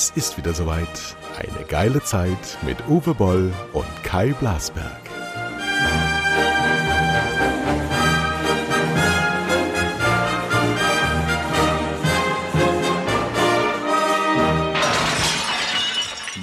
[0.00, 1.16] Es ist wieder soweit.
[1.36, 4.84] Eine geile Zeit mit Uwe Boll und Kai Blasberg.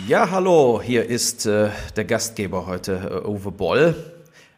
[0.06, 3.96] Ja, hallo, hier ist äh, der Gastgeber heute, äh, Uwe Boll,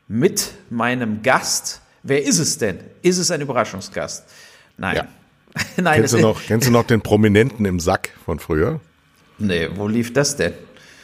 [0.08, 1.82] mit meinem Gast.
[2.02, 2.80] Wer ist es denn?
[3.04, 4.26] Ist es ein Überraschungsgast?
[4.76, 4.96] Nein.
[4.96, 5.08] Ja.
[5.78, 8.80] Nein, Kennst du, noch, kennst du noch den Prominenten im Sack von früher?
[9.40, 10.54] Nee, wo lief das denn?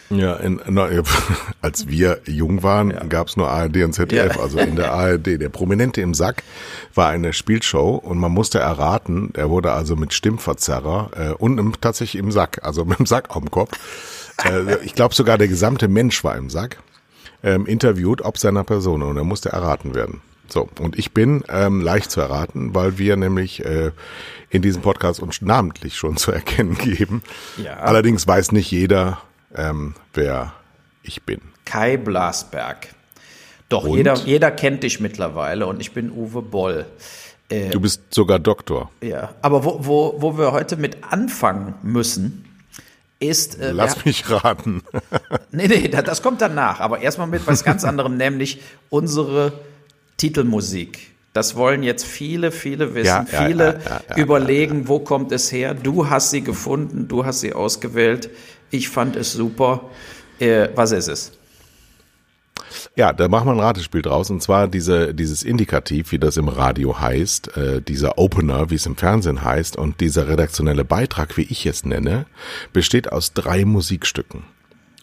[0.10, 0.90] Ja, in, na,
[1.62, 3.04] als wir jung waren, ja.
[3.06, 4.42] gab es nur ARD und ZDF, ja.
[4.42, 5.42] also in der ARD.
[5.42, 6.44] Der Prominente im Sack
[6.94, 11.73] war eine Spielshow und man musste erraten, er wurde also mit Stimmverzerrer äh, und im,
[11.80, 13.72] tatsächlich im Sack, also mit dem Sack auf dem Kopf.
[14.45, 16.78] äh, ich glaube sogar der gesamte Mensch war im Sack,
[17.44, 20.22] ähm, interviewt ob seiner Person und er musste erraten werden.
[20.48, 23.92] So, und ich bin ähm, leicht zu erraten, weil wir nämlich äh,
[24.54, 27.23] in diesem Podcast uns namentlich schon zu erkennen geben.
[27.58, 27.78] Ja.
[27.78, 29.20] Allerdings weiß nicht jeder,
[29.56, 30.54] ähm, wer
[31.02, 31.42] ich bin.
[31.66, 32.90] Kai Blasberg.
[33.68, 36.86] Doch, jeder, jeder kennt dich mittlerweile und ich bin Uwe Boll.
[37.50, 38.92] Äh, du bist sogar Doktor.
[39.02, 42.45] Ja, aber wo, wo, wo wir heute mit anfangen müssen,
[43.20, 43.60] ist.
[43.60, 44.84] Äh, Lass ja, mich raten.
[45.52, 46.80] nee, nee, das kommt danach.
[46.80, 49.54] Aber erstmal mit was ganz anderem, nämlich unsere
[50.17, 51.12] Titelmusik.
[51.34, 53.08] Das wollen jetzt viele, viele wissen.
[53.08, 55.73] Ja, viele ja, ja, überlegen, wo kommt es her?
[55.73, 58.30] Du hast sie gefunden, du hast sie ausgewählt.
[58.70, 59.89] Ich fand es super.
[60.39, 61.31] Äh, was ist es?
[62.95, 66.48] Ja, da machen wir ein Ratespiel draus und zwar diese, dieses Indikativ, wie das im
[66.48, 71.44] Radio heißt, äh, dieser Opener, wie es im Fernsehen heißt und dieser redaktionelle Beitrag, wie
[71.44, 72.26] ich es nenne,
[72.72, 74.44] besteht aus drei Musikstücken.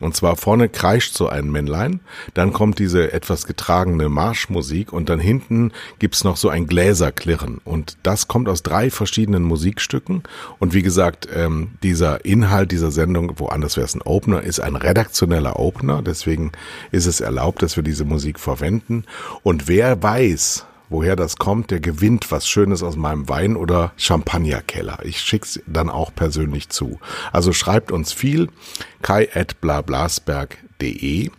[0.01, 2.01] Und zwar vorne kreischt so ein Männlein,
[2.35, 7.61] dann kommt diese etwas getragene Marschmusik und dann hinten gibt's noch so ein Gläserklirren.
[7.65, 10.23] Und das kommt aus drei verschiedenen Musikstücken.
[10.59, 14.75] Und wie gesagt, ähm, dieser Inhalt dieser Sendung, woanders wäre es ein Opener, ist ein
[14.75, 16.03] redaktioneller Opener.
[16.03, 16.53] Deswegen
[16.91, 19.05] ist es erlaubt, dass wir diese Musik verwenden.
[19.43, 24.99] Und wer weiß, woher das kommt, der gewinnt was Schönes aus meinem Wein- oder Champagnerkeller.
[25.05, 27.01] Ich schick's dann auch persönlich zu.
[27.33, 28.49] Also schreibt uns viel,
[29.01, 31.31] kai.blablasberg.de.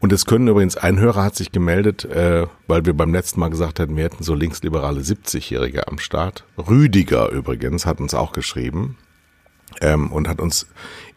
[0.00, 3.50] Und es können übrigens, ein Hörer hat sich gemeldet, äh, weil wir beim letzten Mal
[3.50, 6.44] gesagt hatten, wir hätten so linksliberale 70-Jährige am Start.
[6.56, 8.96] Rüdiger übrigens hat uns auch geschrieben
[9.80, 10.68] ähm, und hat uns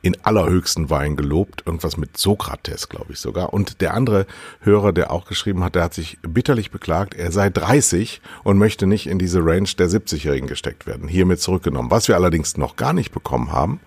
[0.01, 3.53] in allerhöchsten Wein gelobt, irgendwas mit Sokrates, glaube ich sogar.
[3.53, 4.25] Und der andere
[4.61, 8.87] Hörer, der auch geschrieben hat, der hat sich bitterlich beklagt, er sei 30 und möchte
[8.87, 11.07] nicht in diese Range der 70-Jährigen gesteckt werden.
[11.07, 11.91] Hiermit zurückgenommen.
[11.91, 13.79] Was wir allerdings noch gar nicht bekommen haben,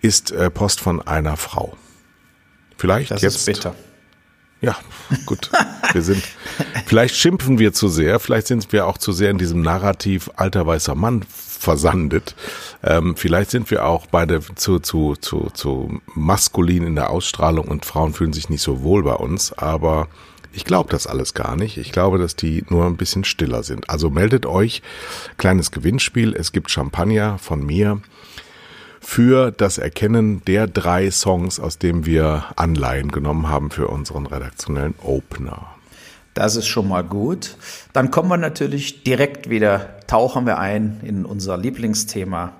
[0.00, 1.76] ist äh, Post von einer Frau.
[2.76, 3.36] Vielleicht das jetzt.
[3.36, 3.74] Ist bitter.
[4.62, 4.76] Ja,
[5.26, 5.50] gut.
[5.92, 6.22] Wir sind,
[6.86, 10.66] vielleicht schimpfen wir zu sehr, vielleicht sind wir auch zu sehr in diesem Narrativ alter
[10.66, 12.34] weißer Mann versandet.
[12.82, 17.84] Ähm, vielleicht sind wir auch beide zu, zu, zu, zu maskulin in der Ausstrahlung und
[17.84, 20.08] Frauen fühlen sich nicht so wohl bei uns, aber
[20.52, 21.76] ich glaube das alles gar nicht.
[21.76, 23.90] Ich glaube, dass die nur ein bisschen stiller sind.
[23.90, 24.82] Also meldet euch,
[25.36, 28.00] kleines Gewinnspiel, es gibt Champagner von mir
[29.00, 34.94] für das Erkennen der drei Songs, aus denen wir Anleihen genommen haben für unseren redaktionellen
[35.02, 35.66] Opener.
[36.34, 37.56] Das ist schon mal gut.
[37.92, 42.52] Dann kommen wir natürlich direkt wieder, tauchen wir ein in unser Lieblingsthema.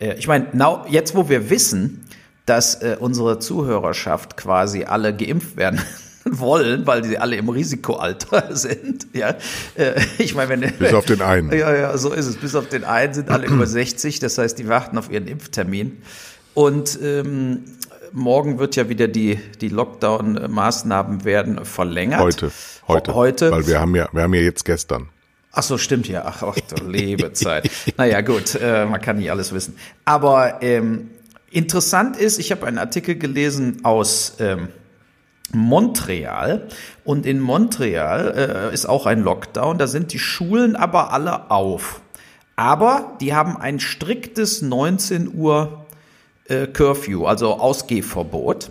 [0.00, 0.46] Äh, ich meine,
[0.88, 2.04] jetzt wo wir wissen,
[2.46, 5.80] dass äh, unsere Zuhörerschaft quasi alle geimpft werden
[6.24, 9.06] wollen, weil sie alle im Risikoalter sind.
[9.12, 9.36] Ja,
[9.76, 11.52] äh, ich meine, wenn bis auf den einen.
[11.56, 12.36] Ja, ja, so ist es.
[12.36, 14.18] Bis auf den einen sind alle über 60.
[14.18, 16.02] Das heißt, die warten auf ihren Impftermin.
[16.54, 17.64] Und ähm,
[18.12, 22.20] morgen wird ja wieder die die Lockdown-Maßnahmen werden verlängert.
[22.20, 22.50] Heute,
[22.88, 25.08] heute, heute, weil wir haben ja wir haben ja jetzt gestern.
[25.52, 26.24] Ach so, stimmt ja.
[26.24, 27.70] Ach, ach du Lebezeit.
[27.96, 29.76] naja, gut, äh, man kann nicht alles wissen.
[30.04, 31.10] Aber ähm,
[31.50, 34.68] interessant ist, ich habe einen Artikel gelesen aus ähm,
[35.52, 36.68] Montreal.
[37.04, 39.78] Und in Montreal äh, ist auch ein Lockdown.
[39.78, 42.00] Da sind die Schulen aber alle auf.
[42.54, 45.86] Aber die haben ein striktes 19 Uhr
[46.44, 48.70] äh, Curfew, also Ausgehverbot.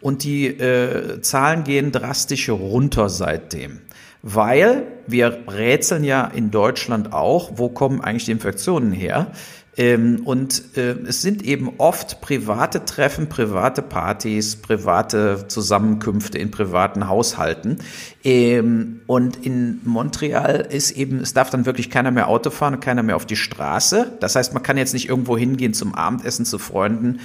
[0.00, 3.80] Und die äh, Zahlen gehen drastisch runter seitdem.
[4.22, 9.32] Weil wir rätseln ja in Deutschland auch, wo kommen eigentlich die Infektionen her?
[9.76, 17.08] Ähm, und äh, es sind eben oft private Treffen, private Partys, private Zusammenkünfte in privaten
[17.08, 17.78] Haushalten.
[18.24, 22.80] Ähm, und in Montreal ist eben, es darf dann wirklich keiner mehr Auto fahren und
[22.80, 24.18] keiner mehr auf die Straße.
[24.20, 27.20] Das heißt, man kann jetzt nicht irgendwo hingehen zum Abendessen zu Freunden,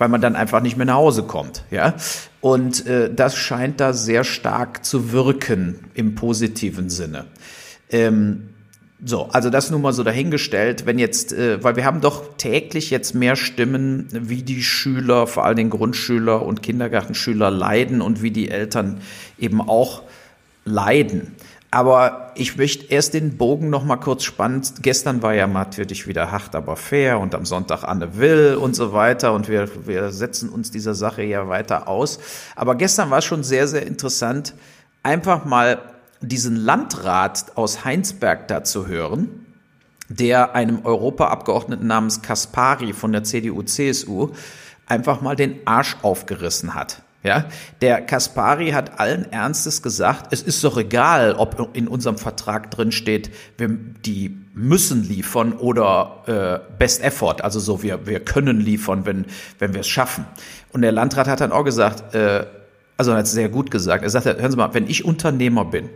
[0.00, 1.64] weil man dann einfach nicht mehr nach Hause kommt.
[1.70, 1.94] Ja?
[2.40, 7.26] Und äh, das scheint da sehr stark zu wirken im positiven Sinne.
[7.90, 8.48] Ähm,
[9.02, 12.90] So, also das nun mal so dahingestellt, wenn jetzt, äh, weil wir haben doch täglich
[12.90, 18.30] jetzt mehr Stimmen, wie die Schüler, vor allem den Grundschüler und Kindergartenschüler leiden und wie
[18.30, 19.00] die Eltern
[19.38, 20.02] eben auch
[20.66, 21.34] leiden.
[21.72, 24.82] Aber ich möchte erst den Bogen noch mal kurz spannend.
[24.82, 28.92] Gestern war ja natürlich wieder hart, aber fair und am Sonntag Anne Will und so
[28.92, 32.18] weiter und wir, wir setzen uns dieser Sache ja weiter aus.
[32.56, 34.54] Aber gestern war es schon sehr, sehr interessant,
[35.04, 35.80] einfach mal
[36.20, 39.46] diesen Landrat aus Heinsberg da zu hören,
[40.08, 44.30] der einem Europaabgeordneten namens Kaspari von der CDU-CSU
[44.86, 47.02] einfach mal den Arsch aufgerissen hat.
[47.22, 47.44] Ja,
[47.82, 52.92] der Kaspari hat allen Ernstes gesagt, es ist doch egal, ob in unserem Vertrag drin
[52.92, 59.04] steht, wir, die müssen liefern oder äh, Best Effort, also so wir wir können liefern,
[59.04, 59.26] wenn
[59.58, 60.24] wenn wir es schaffen.
[60.72, 62.46] Und der Landrat hat dann auch gesagt, äh,
[62.96, 64.02] also er hat es sehr gut gesagt.
[64.02, 65.90] Er sagte, hören Sie mal, wenn ich Unternehmer bin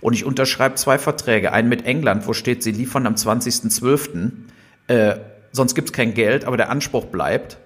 [0.00, 4.30] und ich unterschreibe zwei Verträge, einen mit England, wo steht, sie liefern am 20.12.,
[4.88, 5.16] äh,
[5.52, 7.58] sonst gibt's kein Geld, aber der Anspruch bleibt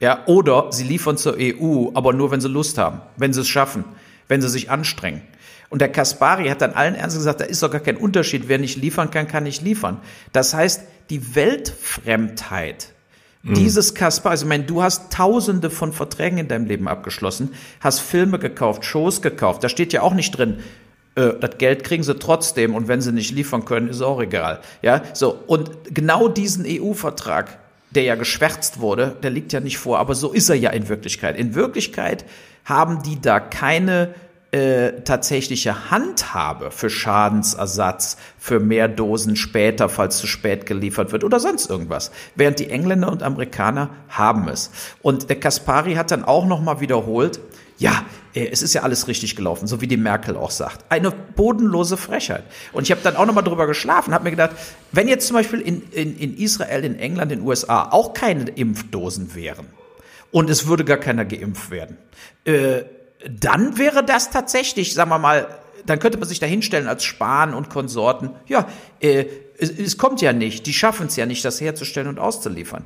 [0.00, 3.48] ja, oder sie liefern zur EU, aber nur, wenn sie Lust haben, wenn sie es
[3.48, 3.84] schaffen,
[4.28, 5.22] wenn sie sich anstrengen.
[5.68, 8.48] Und der Kaspari hat dann allen Ernst gesagt, da ist doch gar kein Unterschied.
[8.48, 9.98] Wer nicht liefern kann, kann nicht liefern.
[10.32, 12.92] Das heißt, die Weltfremdheit
[13.42, 13.54] mhm.
[13.54, 18.00] dieses Kaspari, also ich meine, du hast tausende von Verträgen in deinem Leben abgeschlossen, hast
[18.00, 19.64] Filme gekauft, Shows gekauft.
[19.64, 20.58] Da steht ja auch nicht drin,
[21.16, 24.60] äh, das Geld kriegen sie trotzdem und wenn sie nicht liefern können, ist auch egal.
[24.82, 25.36] Ja, so.
[25.46, 27.58] Und genau diesen EU-Vertrag
[27.90, 30.88] der ja geschwärzt wurde, der liegt ja nicht vor, aber so ist er ja in
[30.88, 31.36] Wirklichkeit.
[31.38, 32.24] In Wirklichkeit
[32.64, 34.14] haben die da keine
[34.52, 41.40] äh, tatsächliche Handhabe für Schadensersatz, für mehr Dosen später, falls zu spät geliefert wird oder
[41.40, 42.10] sonst irgendwas.
[42.34, 44.70] Während die Engländer und Amerikaner haben es.
[45.02, 47.40] Und der Kaspari hat dann auch nochmal wiederholt,
[47.78, 50.84] ja, äh, es ist ja alles richtig gelaufen, so wie die Merkel auch sagt.
[50.90, 52.44] Eine bodenlose Frechheit.
[52.72, 54.52] Und ich habe dann auch nochmal drüber geschlafen, habe mir gedacht,
[54.92, 58.48] wenn jetzt zum Beispiel in, in, in Israel, in England, in den USA auch keine
[58.50, 59.66] Impfdosen wären
[60.30, 61.96] und es würde gar keiner geimpft werden,
[62.44, 62.84] äh,
[63.28, 65.48] dann wäre das tatsächlich, sagen wir mal,
[65.84, 68.68] dann könnte man sich da hinstellen als Spahn und Konsorten, ja,
[69.00, 69.26] äh,
[69.58, 72.84] es, es kommt ja nicht, die schaffen es ja nicht, das herzustellen und auszuliefern.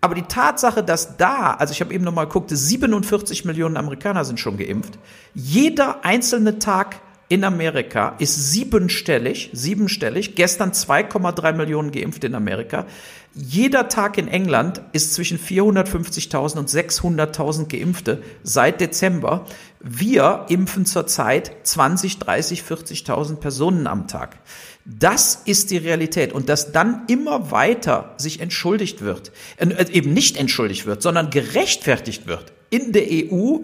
[0.00, 4.38] Aber die Tatsache, dass da, also ich habe eben nochmal geguckt, 47 Millionen Amerikaner sind
[4.38, 4.98] schon geimpft.
[5.34, 10.36] Jeder einzelne Tag in Amerika ist siebenstellig, siebenstellig.
[10.36, 12.86] Gestern 2,3 Millionen geimpft in Amerika.
[13.34, 19.44] Jeder Tag in England ist zwischen 450.000 und 600.000 Geimpfte seit Dezember.
[19.80, 24.38] Wir impfen zurzeit 20, 30, 40.000 Personen am Tag.
[24.86, 26.32] Das ist die Realität.
[26.32, 32.26] Und dass dann immer weiter sich entschuldigt wird, äh, eben nicht entschuldigt wird, sondern gerechtfertigt
[32.26, 33.58] wird in der EU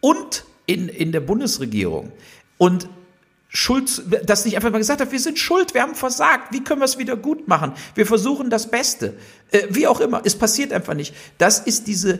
[0.00, 2.12] und in, in der Bundesregierung.
[2.58, 2.88] Und
[3.56, 6.80] Schuld, dass nicht einfach mal gesagt hat, wir sind schuld, wir haben versagt, wie können
[6.80, 7.72] wir es wieder gut machen?
[7.94, 9.14] Wir versuchen das Beste.
[9.52, 11.14] Äh, wie auch immer, es passiert einfach nicht.
[11.38, 12.18] Das ist diese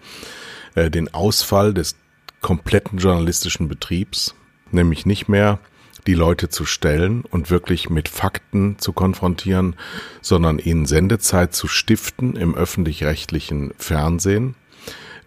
[0.77, 1.97] äh, den Ausfall des
[2.41, 4.35] kompletten journalistischen Betriebs
[4.71, 5.59] nämlich nicht mehr
[6.07, 9.75] die Leute zu stellen und wirklich mit Fakten zu konfrontieren,
[10.21, 14.55] sondern ihnen Sendezeit zu stiften im öffentlich-rechtlichen Fernsehen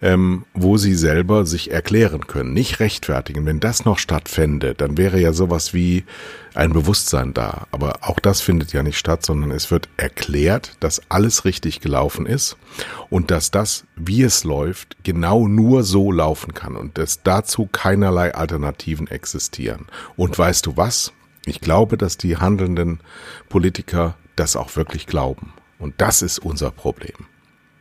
[0.02, 3.44] ähm, wo sie selber sich erklären können, nicht rechtfertigen.
[3.46, 6.04] Wenn das noch stattfände, dann wäre ja sowas wie
[6.54, 7.66] ein Bewusstsein da.
[7.70, 12.26] Aber auch das findet ja nicht statt, sondern es wird erklärt, dass alles richtig gelaufen
[12.26, 12.56] ist
[13.10, 18.34] und dass das, wie es läuft, genau nur so laufen kann und dass dazu keinerlei
[18.34, 19.86] Alternativen existieren.
[20.16, 21.12] Und weißt du was?
[21.46, 23.00] Ich glaube, dass die handelnden
[23.48, 25.52] Politiker das auch wirklich glauben.
[25.78, 27.26] Und das ist unser Problem.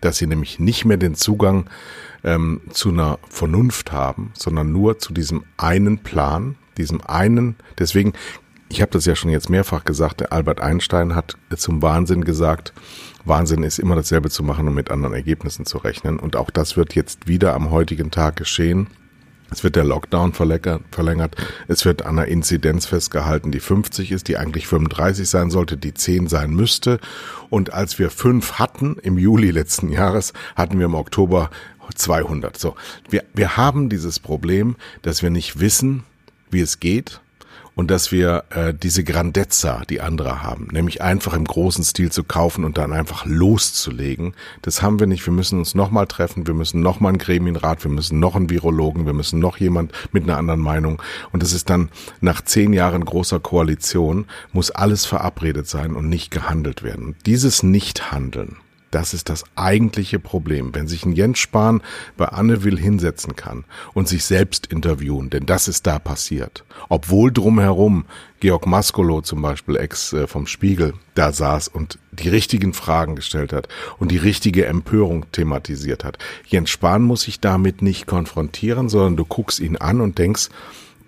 [0.02, 1.70] Dass sie nämlich nicht mehr den Zugang
[2.24, 8.14] ähm, zu einer Vernunft haben, sondern nur zu diesem einen Plan, diesem einen, deswegen,
[8.70, 12.74] ich habe das ja schon jetzt mehrfach gesagt, Albert Einstein hat zum Wahnsinn gesagt,
[13.26, 16.20] Wahnsinn ist immer dasselbe zu machen und mit anderen Ergebnissen zu rechnen.
[16.20, 18.88] Und auch das wird jetzt wieder am heutigen Tag geschehen.
[19.52, 21.36] Es wird der Lockdown verlängert.
[21.68, 25.94] Es wird an einer Inzidenz festgehalten, die 50 ist, die eigentlich 35 sein sollte, die
[25.94, 27.00] 10 sein müsste.
[27.50, 31.50] Und als wir fünf hatten im Juli letzten Jahres, hatten wir im Oktober
[31.96, 32.58] 200.
[32.58, 32.76] So,
[33.10, 36.04] wir, wir haben dieses Problem, dass wir nicht wissen,
[36.52, 37.22] wie es geht
[37.80, 42.26] und dass wir äh, diese Grandezza, die andere haben, nämlich einfach im großen Stil zu
[42.26, 44.34] kaufen und dann einfach loszulegen,
[44.64, 45.26] das haben wir nicht.
[45.26, 49.06] Wir müssen uns nochmal treffen, wir müssen nochmal einen Gremienrat, wir müssen noch einen Virologen,
[49.06, 51.02] wir müssen noch jemand mit einer anderen Meinung.
[51.32, 51.88] Und das ist dann
[52.20, 57.16] nach zehn Jahren großer Koalition, muss alles verabredet sein und nicht gehandelt werden.
[57.26, 58.58] Dieses Nichthandeln,
[58.92, 60.74] das ist das eigentliche Problem.
[60.74, 61.82] Wenn sich ein Jens Spahn
[62.18, 66.64] bei Anne Will hinsetzen kann und sich selbst interviewen, denn das ist da passiert.
[66.90, 68.06] Obwohl drumherum
[68.40, 73.54] Georg Maskolo zum Beispiel, Ex äh, vom Spiegel, da saß und die richtigen Fragen gestellt
[73.54, 73.68] hat
[73.98, 76.18] und die richtige Empörung thematisiert hat.
[76.46, 80.50] Jens Spahn muss sich damit nicht konfrontieren, sondern du guckst ihn an und denkst,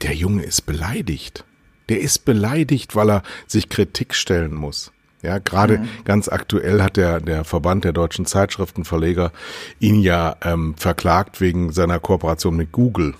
[0.01, 1.45] der Junge ist beleidigt.
[1.89, 4.91] Der ist beleidigt, weil er sich Kritik stellen muss.
[5.21, 5.89] Ja, gerade mhm.
[6.03, 9.31] ganz aktuell hat der, der Verband der deutschen Zeitschriftenverleger
[9.79, 13.13] ihn ja ähm, verklagt wegen seiner Kooperation mit Google.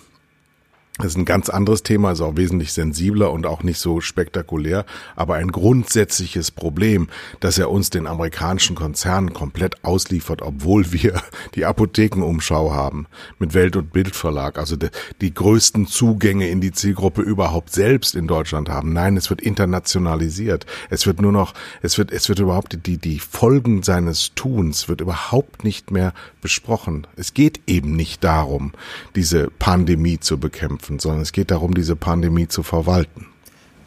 [1.02, 4.86] Das ist ein ganz anderes Thema, ist auch wesentlich sensibler und auch nicht so spektakulär,
[5.16, 7.08] aber ein grundsätzliches Problem,
[7.40, 11.22] dass er uns den amerikanischen Konzernen komplett ausliefert, obwohl wir
[11.56, 13.08] die Apothekenumschau haben
[13.40, 14.90] mit Welt- und Bildverlag, also die,
[15.22, 18.94] die größten Zugänge in die Zielgruppe überhaupt selbst in Deutschland haben.
[18.94, 20.68] Nein, es wird internationalisiert.
[20.90, 25.02] Es wird nur noch, es wird, es wird überhaupt die, die Folgen seines Tuns wird
[25.02, 27.08] überhaupt nicht mehr besprochen.
[27.16, 28.74] Es geht eben nicht darum,
[29.16, 33.28] diese Pandemie zu bekämpfen bekämpfen, sondern es geht darum, diese Pandemie zu verwalten.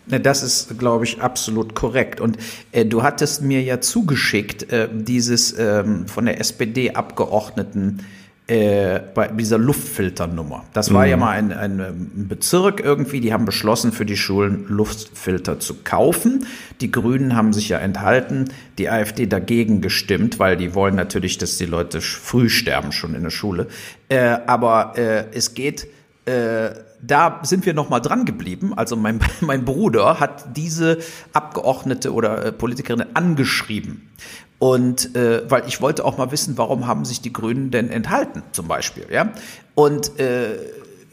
[0.07, 2.21] Das ist, glaube ich, absolut korrekt.
[2.21, 2.37] Und
[2.73, 8.01] äh, du hattest mir ja zugeschickt, äh, dieses ähm, von der SPD-Abgeordneten
[8.47, 10.65] äh, bei dieser Luftfilternummer.
[10.75, 11.11] Das war mhm.
[11.11, 15.77] ja mal ein, ein, ein Bezirk irgendwie, die haben beschlossen, für die Schulen Luftfilter zu
[15.83, 16.45] kaufen.
[16.83, 21.57] Die Grünen haben sich ja enthalten, die AfD dagegen gestimmt, weil die wollen natürlich, dass
[21.57, 23.69] die Leute früh sterben schon in der Schule.
[24.11, 25.87] Äh, aber äh, es geht
[26.27, 28.73] äh, da sind wir noch mal dran geblieben.
[28.75, 30.99] Also mein, mein Bruder hat diese
[31.33, 34.11] Abgeordnete oder äh, Politikerin angeschrieben.
[34.59, 38.43] Und äh, weil ich wollte auch mal wissen, warum haben sich die Grünen denn enthalten,
[38.53, 39.07] zum Beispiel.
[39.11, 39.33] Ja?
[39.75, 40.57] Und äh,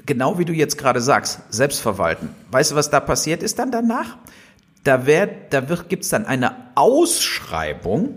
[0.06, 2.30] genau wie du jetzt gerade sagst, Selbstverwalten.
[2.52, 4.18] Weißt du, was da passiert ist dann danach?
[4.84, 8.16] Da, wird, da wird, gibt's dann eine Ausschreibung,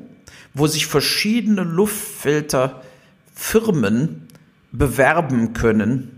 [0.55, 4.29] wo sich verschiedene Luftfilterfirmen
[4.73, 6.14] bewerben können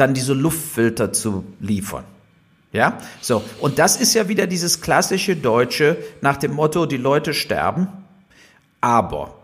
[0.00, 2.04] dann diese Luftfilter zu liefern.
[2.72, 3.42] Ja, so.
[3.60, 7.88] Und das ist ja wieder dieses klassische Deutsche nach dem Motto, die Leute sterben,
[8.80, 9.34] aber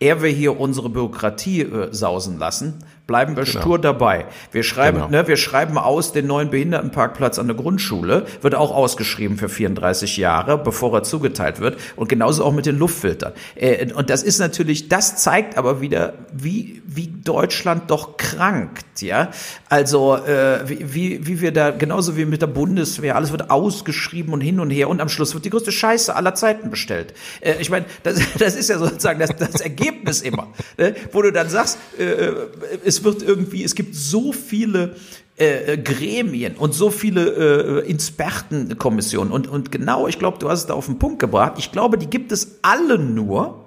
[0.00, 3.60] er will hier unsere Bürokratie äh, sausen lassen, bleiben wir genau.
[3.60, 4.26] stur dabei.
[4.52, 5.10] Wir schreiben, genau.
[5.10, 10.16] ne, wir schreiben aus den neuen Behindertenparkplatz an der Grundschule, wird auch ausgeschrieben für 34
[10.16, 11.78] Jahre, bevor er zugeteilt wird.
[11.96, 13.32] Und genauso auch mit den Luftfiltern.
[13.54, 19.30] Äh, und das ist natürlich, das zeigt aber wieder, wie, wie Deutschland doch krankt, ja.
[19.68, 24.32] Also, äh, wie, wie, wie wir da, genauso wie mit der Bundeswehr, alles wird ausgeschrieben
[24.32, 27.14] und hin und her und am Schluss wird die größte Scheiße aller Zeiten bestellt.
[27.40, 30.94] Äh, ich meine, das, das ist ja sozusagen das, das Ergebnis immer, ne?
[31.12, 34.96] wo du dann sagst, äh, äh es wird irgendwie, es gibt so viele
[35.36, 40.66] äh, Gremien und so viele äh, Expertenkommissionen und, und genau, ich glaube, du hast es
[40.66, 41.54] da auf den Punkt gebracht.
[41.56, 43.64] Ich glaube, die gibt es alle nur,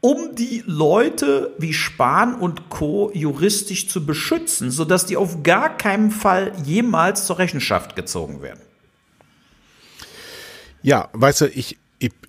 [0.00, 3.10] um die Leute wie Spahn und Co.
[3.14, 8.60] juristisch zu beschützen, sodass die auf gar keinen Fall jemals zur Rechenschaft gezogen werden.
[10.82, 11.78] Ja, weißt du, ich,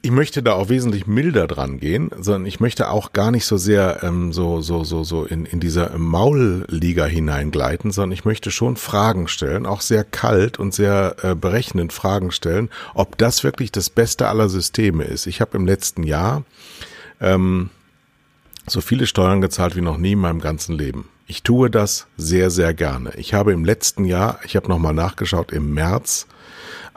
[0.01, 3.57] ich, möchte da auch wesentlich milder dran gehen, sondern ich möchte auch gar nicht so
[3.57, 8.75] sehr ähm, so so so so in in dieser Maulliga hineingleiten, sondern ich möchte schon
[8.75, 13.89] Fragen stellen, auch sehr kalt und sehr äh, berechnend Fragen stellen, ob das wirklich das
[13.89, 15.27] Beste aller Systeme ist.
[15.27, 16.43] Ich habe im letzten Jahr
[17.19, 17.69] ähm,
[18.67, 21.09] so viele Steuern gezahlt wie noch nie in meinem ganzen Leben.
[21.27, 23.11] Ich tue das sehr sehr gerne.
[23.17, 26.27] Ich habe im letzten Jahr, ich habe noch mal nachgeschaut, im März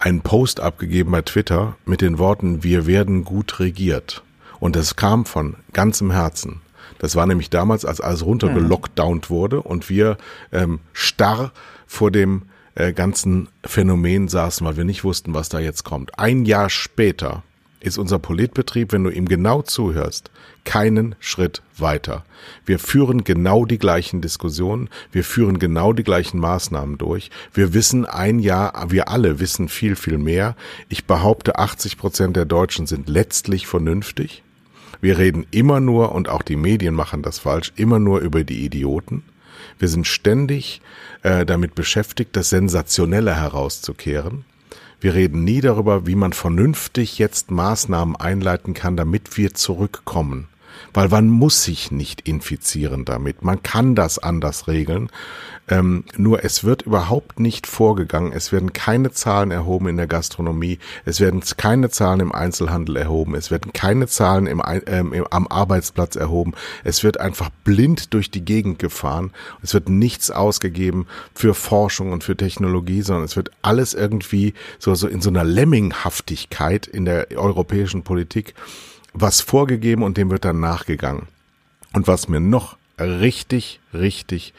[0.03, 4.25] einen Post abgegeben bei Twitter mit den Worten, wir werden gut regiert.
[4.59, 6.61] Und das kam von ganzem Herzen.
[6.99, 10.17] Das war nämlich damals, als alles runtergelockdownt wurde und wir
[10.51, 11.53] ähm, starr
[11.87, 12.43] vor dem
[12.75, 16.19] äh, ganzen Phänomen saßen, weil wir nicht wussten, was da jetzt kommt.
[16.19, 17.45] Ein Jahr später
[17.79, 20.33] ist unser Politbetrieb, wenn du ihm genau zuhörst,
[20.65, 22.25] keinen Schritt weiter.
[22.65, 27.31] Wir führen genau die gleichen Diskussionen, wir führen genau die gleichen Maßnahmen durch.
[27.53, 30.57] Wir wissen ein Jahr, wir alle wissen viel, viel mehr.
[30.89, 34.43] Ich behaupte, 80 Prozent der Deutschen sind letztlich vernünftig.
[35.01, 38.65] Wir reden immer nur, und auch die Medien machen das falsch, immer nur über die
[38.65, 39.25] Idioten.
[39.79, 40.81] Wir sind ständig
[41.23, 44.45] äh, damit beschäftigt, das Sensationelle herauszukehren.
[45.01, 50.47] Wir reden nie darüber, wie man vernünftig jetzt Maßnahmen einleiten kann, damit wir zurückkommen
[50.95, 53.43] weil man muss sich nicht infizieren damit.
[53.43, 55.11] Man kann das anders regeln.
[55.69, 58.33] Ähm, nur es wird überhaupt nicht vorgegangen.
[58.33, 60.79] Es werden keine Zahlen erhoben in der Gastronomie.
[61.05, 63.35] Es werden keine Zahlen im Einzelhandel erhoben.
[63.37, 66.53] Es werden keine Zahlen im, ähm, im, am Arbeitsplatz erhoben.
[66.83, 69.31] Es wird einfach blind durch die Gegend gefahren.
[69.63, 74.95] Es wird nichts ausgegeben für Forschung und für Technologie, sondern es wird alles irgendwie so,
[74.95, 78.55] so in so einer Lemminghaftigkeit in der europäischen Politik
[79.13, 81.29] was vorgegeben und dem wird dann nachgegangen.
[81.93, 84.55] Und was mir noch richtig, richtig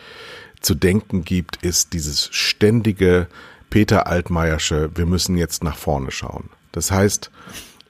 [0.62, 3.28] zu denken gibt, ist dieses ständige
[3.70, 6.50] Peter Altmaiersche, wir müssen jetzt nach vorne schauen.
[6.72, 7.32] Das heißt,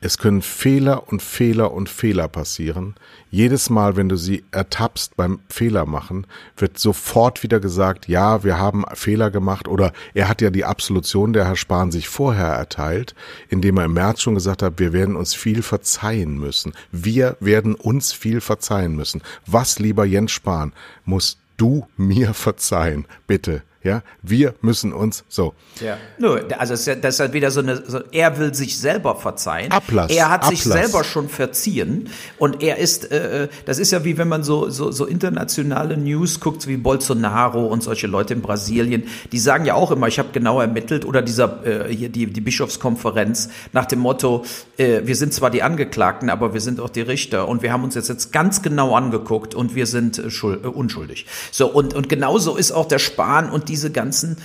[0.03, 2.95] es können Fehler und Fehler und Fehler passieren.
[3.31, 8.59] Jedes Mal, wenn du sie ertappst beim Fehler machen, wird sofort wieder gesagt, ja, wir
[8.59, 13.15] haben Fehler gemacht oder er hat ja die Absolution der Herr Spahn sich vorher erteilt,
[13.47, 16.73] indem er im März schon gesagt hat, wir werden uns viel verzeihen müssen.
[16.91, 19.21] Wir werden uns viel verzeihen müssen.
[19.45, 20.73] Was, lieber Jens Spahn,
[21.05, 23.05] musst du mir verzeihen?
[23.25, 23.63] Bitte.
[23.83, 25.53] Ja, wir müssen uns so.
[25.81, 25.97] Ja.
[26.17, 29.71] Nur, also das ist halt wieder so eine, so, er will sich selber verzeihen.
[29.71, 30.09] Ablass.
[30.09, 30.63] Er hat Ablass.
[30.63, 34.69] sich selber schon verziehen und er ist, äh, das ist ja wie wenn man so,
[34.69, 39.73] so, so internationale News guckt, wie Bolsonaro und solche Leute in Brasilien, die sagen ja
[39.73, 43.99] auch immer, ich habe genau ermittelt oder dieser, äh, hier die, die Bischofskonferenz nach dem
[43.99, 44.45] Motto,
[44.77, 47.83] äh, wir sind zwar die Angeklagten, aber wir sind auch die Richter und wir haben
[47.83, 51.25] uns jetzt, jetzt ganz genau angeguckt und wir sind äh, schuld, äh, unschuldig.
[51.51, 54.37] So, und, und genauso ist auch der Spahn und die diese ganzen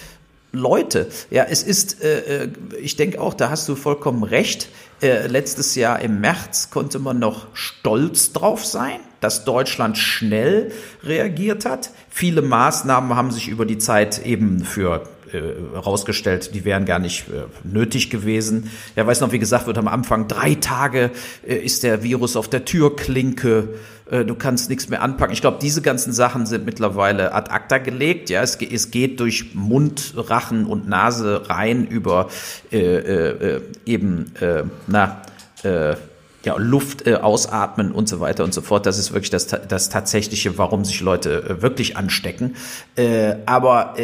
[0.52, 1.08] Leute.
[1.28, 2.48] Ja, es ist, äh, äh,
[2.80, 4.70] ich denke auch, da hast du vollkommen recht.
[5.02, 10.72] Äh, letztes Jahr im März konnte man noch stolz drauf sein, dass Deutschland schnell
[11.04, 11.90] reagiert hat.
[12.08, 17.28] Viele Maßnahmen haben sich über die Zeit eben für äh, rausgestellt, die wären gar nicht
[17.28, 18.70] äh, nötig gewesen.
[18.96, 21.10] Ja, weiß noch, wie gesagt wird am Anfang, drei Tage
[21.42, 23.68] ist der Virus auf der Türklinke,
[24.10, 25.32] äh, du kannst nichts mehr anpacken.
[25.32, 28.30] Ich glaube, diese ganzen Sachen sind mittlerweile ad acta gelegt.
[28.30, 32.28] Ja, es, es geht durch Mund, Rachen und Nase rein über
[32.72, 35.22] äh, äh, eben, äh, na,
[35.62, 35.96] äh,
[36.44, 38.86] ja, Luft äh, ausatmen und so weiter und so fort.
[38.86, 42.54] Das ist wirklich das, das Tatsächliche, warum sich Leute äh, wirklich anstecken.
[42.96, 43.94] Äh, aber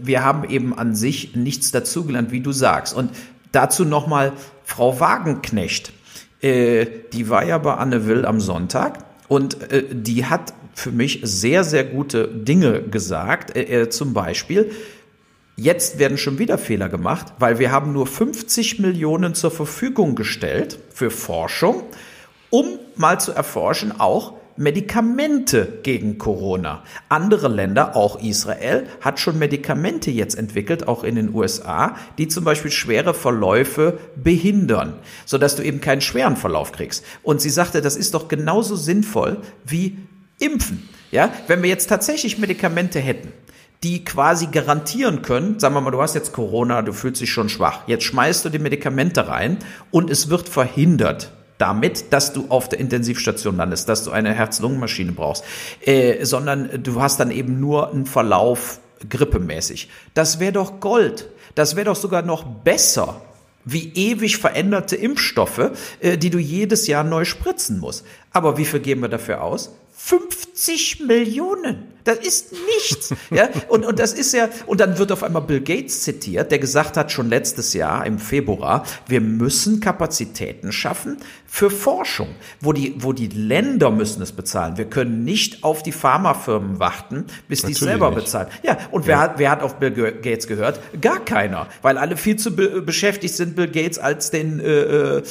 [0.00, 2.94] wir haben eben an sich nichts dazugelernt, wie du sagst.
[2.94, 3.10] Und
[3.52, 4.32] dazu nochmal
[4.64, 5.92] Frau Wagenknecht.
[6.42, 8.98] Die war ja bei Anne Will am Sonntag
[9.32, 13.56] und äh, die hat für mich sehr, sehr gute Dinge gesagt.
[13.56, 14.70] Äh, äh zum Beispiel,
[15.54, 20.78] Jetzt werden schon wieder Fehler gemacht, weil wir haben nur 50 Millionen zur Verfügung gestellt
[20.90, 21.82] für Forschung,
[22.48, 26.82] um mal zu erforschen, auch Medikamente gegen Corona.
[27.08, 32.44] Andere Länder, auch Israel, hat schon Medikamente jetzt entwickelt, auch in den USA, die zum
[32.44, 37.04] Beispiel schwere Verläufe behindern, sodass du eben keinen schweren Verlauf kriegst.
[37.22, 39.98] Und sie sagte, das ist doch genauso sinnvoll wie
[40.38, 40.88] Impfen.
[41.10, 43.32] Ja, wenn wir jetzt tatsächlich Medikamente hätten,
[43.82, 47.48] die quasi garantieren können, sagen wir mal, du hast jetzt Corona, du fühlst dich schon
[47.48, 49.58] schwach, jetzt schmeißt du die Medikamente rein
[49.90, 51.32] und es wird verhindert,
[51.62, 55.44] damit, dass du auf der Intensivstation landest, dass du eine Herz-Lungen-Maschine brauchst,
[55.80, 59.88] äh, sondern du hast dann eben nur einen Verlauf grippemäßig.
[60.12, 61.28] Das wäre doch Gold.
[61.54, 63.22] Das wäre doch sogar noch besser
[63.64, 65.70] wie ewig veränderte Impfstoffe,
[66.00, 68.04] äh, die du jedes Jahr neu spritzen musst.
[68.32, 69.70] Aber wie viel geben wir dafür aus?
[70.04, 71.92] 50 Millionen.
[72.02, 73.14] Das ist nichts.
[73.30, 76.58] ja, und, und das ist ja, und dann wird auf einmal Bill Gates zitiert, der
[76.58, 82.28] gesagt hat schon letztes Jahr im Februar, wir müssen Kapazitäten schaffen für Forschung,
[82.60, 84.76] wo die, wo die Länder müssen es bezahlen.
[84.76, 88.24] Wir können nicht auf die Pharmafirmen warten, bis die es selber nicht.
[88.24, 88.48] bezahlen.
[88.64, 89.20] Ja, und wer, ja.
[89.22, 90.80] Hat, wer hat auf Bill Gates gehört?
[91.00, 95.22] Gar keiner, weil alle viel zu be beschäftigt sind, Bill Gates als den äh, äh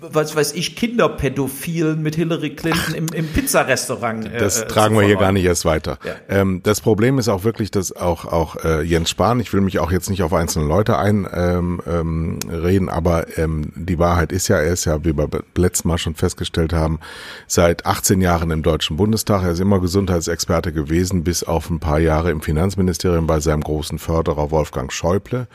[0.00, 4.26] was weiß ich, Kinderpädophilen mit Hillary Clinton im, im Pizzarestaurant.
[4.26, 5.98] Äh, das tragen wir hier gar nicht erst weiter.
[6.04, 6.14] Ja.
[6.28, 9.78] Ähm, das Problem ist auch wirklich, dass auch, auch äh, Jens Spahn, ich will mich
[9.78, 14.58] auch jetzt nicht auf einzelne Leute einreden, ähm, ähm, aber ähm, die Wahrheit ist ja,
[14.58, 17.00] er ist ja, wie wir letztes Mal schon festgestellt haben,
[17.46, 19.42] seit 18 Jahren im Deutschen Bundestag.
[19.42, 23.98] Er ist immer Gesundheitsexperte gewesen, bis auf ein paar Jahre im Finanzministerium bei seinem großen
[23.98, 25.48] Förderer Wolfgang Schäuble.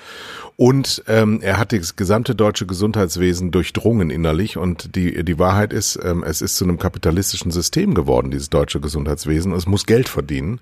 [0.56, 5.40] Und ähm, er hat das gesamte deutsche Gesundheitswesen durchdrungen in der innerlich und die, die
[5.40, 9.54] Wahrheit ist, ähm, es ist zu einem kapitalistischen System geworden, dieses deutsche Gesundheitswesen.
[9.54, 10.60] Es muss Geld verdienen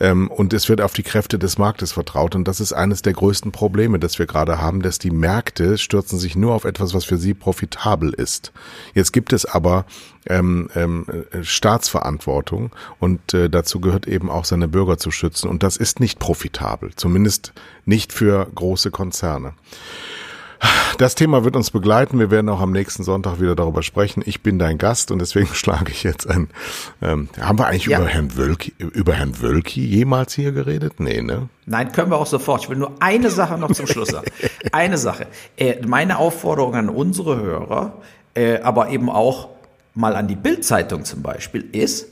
[0.00, 3.12] ähm, und es wird auf die Kräfte des Marktes vertraut und das ist eines der
[3.12, 7.04] größten Probleme, das wir gerade haben, dass die Märkte stürzen sich nur auf etwas, was
[7.04, 8.52] für sie profitabel ist.
[8.94, 9.84] Jetzt gibt es aber
[10.26, 15.62] ähm, ähm, äh, Staatsverantwortung und äh, dazu gehört eben auch seine Bürger zu schützen und
[15.62, 17.52] das ist nicht profitabel, zumindest
[17.84, 19.54] nicht für große Konzerne.
[20.98, 22.18] Das Thema wird uns begleiten.
[22.18, 24.22] Wir werden auch am nächsten Sonntag wieder darüber sprechen.
[24.24, 26.48] Ich bin dein Gast und deswegen schlage ich jetzt ein.
[27.00, 27.98] Ähm, haben wir eigentlich ja.
[27.98, 31.00] über Herrn Wölki, über Herrn Wölki jemals hier geredet?
[31.00, 31.48] Nee, ne?
[31.66, 32.62] Nein, können wir auch sofort.
[32.62, 34.30] Ich will nur eine Sache noch zum Schluss sagen.
[34.72, 35.26] Eine Sache.
[35.56, 37.94] Äh, meine Aufforderung an unsere Hörer,
[38.34, 39.48] äh, aber eben auch
[39.94, 42.08] mal an die Bildzeitung zum Beispiel ist,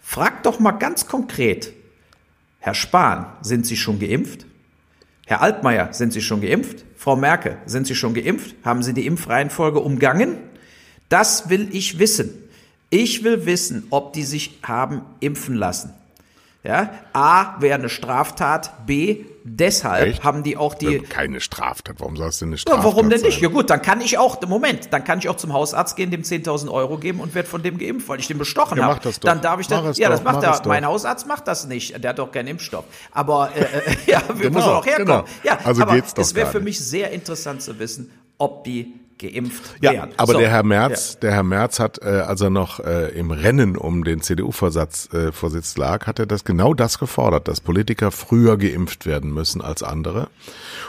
[0.00, 1.72] fragt doch mal ganz konkret,
[2.60, 4.46] Herr Spahn, sind Sie schon geimpft?
[5.28, 6.86] Herr Altmaier, sind Sie schon geimpft?
[6.96, 8.56] Frau Merkel, sind Sie schon geimpft?
[8.64, 10.38] Haben Sie die Impfreihenfolge umgangen?
[11.10, 12.30] Das will ich wissen.
[12.88, 15.92] Ich will wissen, ob die sich haben impfen lassen.
[16.68, 20.22] Ja, A wäre eine Straftat, B deshalb Echt?
[20.22, 21.96] haben die auch die keine Straftat.
[21.98, 22.84] Warum sollst du eine Straftat?
[22.84, 23.36] Ja, warum denn nicht?
[23.36, 23.42] Sein?
[23.44, 26.24] Ja gut, dann kann ich auch Moment, dann kann ich auch zum Hausarzt gehen, dem
[26.24, 29.00] 10.000 Euro geben und werde von dem geimpft, weil ich den bestochen ja, habe.
[29.22, 29.96] Dann darf ich das.
[29.96, 30.60] Ja, das macht er.
[30.66, 32.04] Mein Hausarzt macht das nicht.
[32.04, 32.84] Der hat doch keinen Impfstoff.
[33.12, 35.24] Aber äh, äh ja, wir genau, müssen auch herkommen.
[35.24, 35.38] Genau.
[35.44, 38.92] Ja, also aber geht's doch es wäre für mich sehr interessant zu wissen, ob die
[39.18, 40.10] geimpft ja, werden.
[40.16, 40.38] Aber so.
[40.38, 41.20] der Herr Merz, ja.
[41.20, 45.32] der Herr Merz hat, äh, als er noch äh, im Rennen um den CDU-Vorsitz äh,
[45.32, 49.82] Vorsitz lag, hat er das genau das gefordert, dass Politiker früher geimpft werden müssen als
[49.82, 50.28] andere.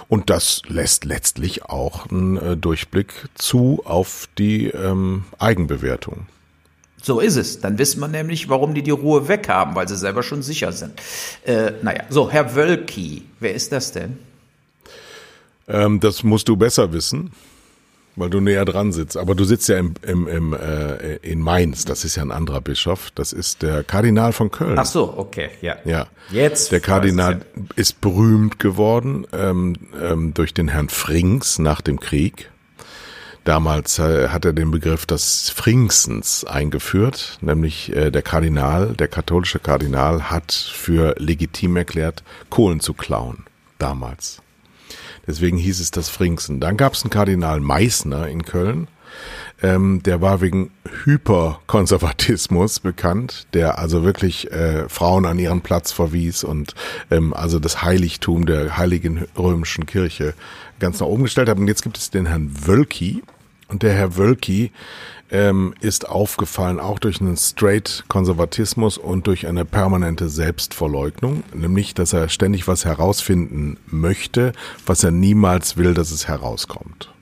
[0.07, 6.27] Und das lässt letztlich auch einen äh, Durchblick zu auf die ähm, Eigenbewertung.
[7.01, 7.61] So ist es.
[7.61, 10.71] Dann wissen wir nämlich, warum die die Ruhe weg haben, weil sie selber schon sicher
[10.71, 10.93] sind.
[11.45, 14.17] Äh, naja, so, Herr Wölki, wer ist das denn?
[15.67, 17.31] Ähm, das musst du besser wissen
[18.19, 19.17] weil du näher dran sitzt.
[19.17, 22.61] Aber du sitzt ja im, im, im, äh, in Mainz, das ist ja ein anderer
[22.61, 23.11] Bischof.
[23.15, 24.77] Das ist der Kardinal von Köln.
[24.77, 25.77] Ach so, okay, ja.
[25.85, 26.07] Ja.
[26.29, 26.71] Jetzt.
[26.71, 27.41] Der Kardinal
[27.75, 32.51] ist berühmt geworden ähm, ähm, durch den Herrn Frings nach dem Krieg.
[33.45, 39.59] Damals äh, hat er den Begriff des Fringsens eingeführt, nämlich äh, der Kardinal, der katholische
[39.59, 43.45] Kardinal hat für legitim erklärt, Kohlen zu klauen.
[43.77, 44.41] Damals.
[45.27, 46.59] Deswegen hieß es das Frinksen.
[46.59, 48.87] Dann gab es einen Kardinal Meißner in Köln.
[49.61, 50.71] Ähm, der war wegen
[51.03, 56.75] Hyperkonservatismus bekannt, der also wirklich äh, Frauen an ihren Platz verwies und
[57.11, 60.33] ähm, also das Heiligtum der Heiligen Römischen Kirche
[60.79, 61.57] ganz nach oben gestellt hat.
[61.57, 63.23] Und jetzt gibt es den Herrn Wölki.
[63.67, 64.71] Und der Herr Wölki
[65.31, 72.13] ähm, ist aufgefallen, auch durch einen straight Konservatismus und durch eine permanente Selbstverleugnung, nämlich, dass
[72.13, 74.53] er ständig was herausfinden möchte,
[74.85, 77.13] was er niemals will, dass es herauskommt.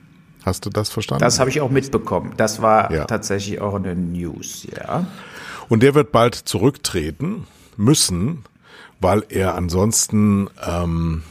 [0.44, 1.22] Hast du das verstanden?
[1.22, 2.32] Das habe ich auch mitbekommen.
[2.36, 3.04] Das war ja.
[3.04, 5.06] tatsächlich auch eine News, ja.
[5.68, 8.44] Und der wird bald zurücktreten müssen,
[9.00, 11.22] weil er ansonsten ähm,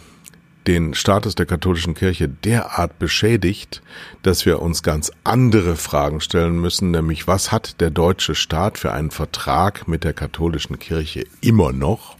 [0.68, 3.82] den Status der katholischen Kirche derart beschädigt,
[4.22, 8.92] dass wir uns ganz andere Fragen stellen müssen, nämlich was hat der deutsche Staat für
[8.92, 12.18] einen Vertrag mit der katholischen Kirche immer noch?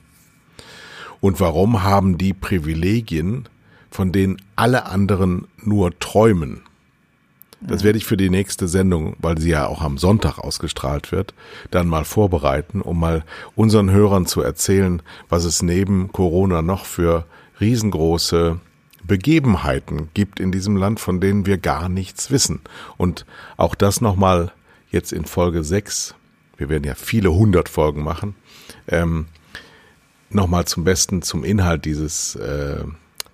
[1.20, 3.50] Und warum haben die Privilegien,
[3.92, 6.62] von denen alle anderen nur träumen?
[7.60, 11.34] Das werde ich für die nächste Sendung, weil sie ja auch am Sonntag ausgestrahlt wird,
[11.72, 17.26] dann mal vorbereiten, um mal unseren Hörern zu erzählen, was es neben Corona noch für
[17.60, 18.60] riesengroße
[19.04, 22.62] Begebenheiten gibt in diesem Land, von denen wir gar nichts wissen.
[22.98, 24.52] Und auch das nochmal
[24.92, 26.16] jetzt in Folge 6,
[26.58, 28.36] wir werden ja viele hundert Folgen machen,
[28.88, 29.28] ähm,
[30.30, 32.84] nochmal zum Besten zum Inhalt dieses äh,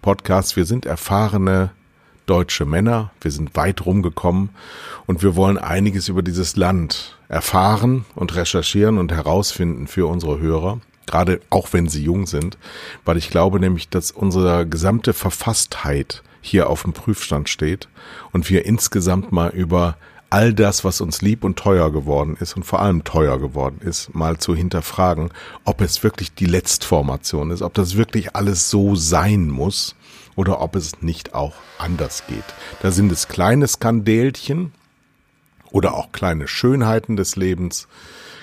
[0.01, 0.55] Podcasts.
[0.55, 1.71] Wir sind erfahrene
[2.25, 4.49] deutsche Männer, wir sind weit rumgekommen.
[5.05, 10.79] Und wir wollen einiges über dieses Land erfahren und recherchieren und herausfinden für unsere Hörer
[11.05, 12.57] gerade auch wenn sie jung sind,
[13.05, 17.87] weil ich glaube nämlich, dass unsere gesamte Verfasstheit hier auf dem Prüfstand steht
[18.31, 19.97] und wir insgesamt mal über
[20.29, 24.15] all das, was uns lieb und teuer geworden ist und vor allem teuer geworden ist,
[24.15, 25.29] mal zu hinterfragen,
[25.63, 29.95] ob es wirklich die Letztformation ist, ob das wirklich alles so sein muss
[30.35, 32.43] oder ob es nicht auch anders geht.
[32.81, 34.73] Da sind es kleine Skandälchen
[35.69, 37.87] oder auch kleine Schönheiten des Lebens,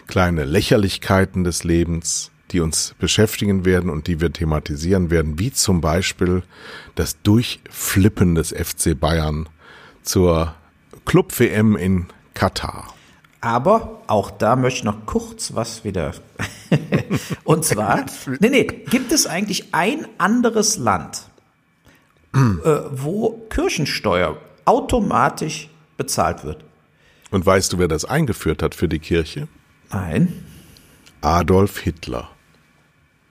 [0.06, 5.80] kleine Lächerlichkeiten des Lebens, die uns beschäftigen werden und die wir thematisieren werden, wie zum
[5.80, 6.42] Beispiel
[6.94, 9.48] das Durchflippen des FC Bayern
[10.02, 10.54] zur
[11.04, 12.94] Club-WM in Katar.
[13.40, 16.12] Aber auch da möchte ich noch kurz was wieder.
[17.44, 18.04] und zwar,
[18.40, 21.22] nee, nee, gibt es eigentlich ein anderes Land,
[22.34, 22.38] äh,
[22.90, 24.36] wo Kirchensteuer
[24.66, 26.64] automatisch bezahlt wird?
[27.30, 29.48] Und weißt du, wer das eingeführt hat für die Kirche?
[29.90, 30.44] Nein.
[31.20, 32.28] Adolf Hitler.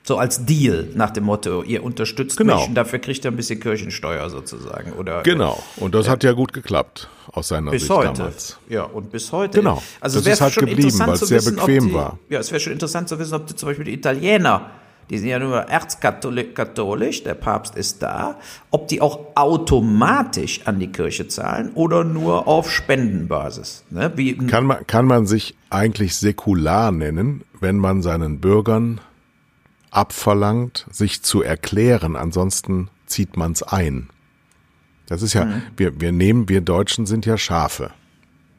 [0.10, 2.56] So als Deal nach dem Motto, ihr unterstützt Genau.
[2.62, 4.94] mich und dafür kriegt ihr ein bisschen Kirchensteuer sozusagen.
[4.94, 5.62] Oder Genau.
[5.78, 8.14] Und das hat ja gut geklappt aus seiner bis Sicht heute.
[8.14, 8.58] damals.
[8.70, 9.60] Ja, und bis heute.
[9.60, 9.84] Genau.
[10.02, 12.18] Also Das ist halt schon geblieben, weil es sehr wissen, bequem die, war.
[12.28, 14.72] Ja, es wäre schon interessant zu wissen, ob die, zum Beispiel die Italiener,
[15.12, 18.40] die sind ja nur erzkatholisch, katholisch, der Papst ist da,
[18.72, 23.84] ob die auch automatisch an die Kirche zahlen oder nur auf Spendenbasis.
[23.92, 24.12] Ne?
[24.16, 29.02] Wie, Kann man, kann man sich eigentlich säkular nennen, wenn man seinen Bürgern
[29.92, 34.10] abverlangt, sich zu erklären, ansonsten zieht man's ein.
[35.08, 37.92] Das ist ja, wir, wir nehmen, wir Deutschen sind ja Schafe.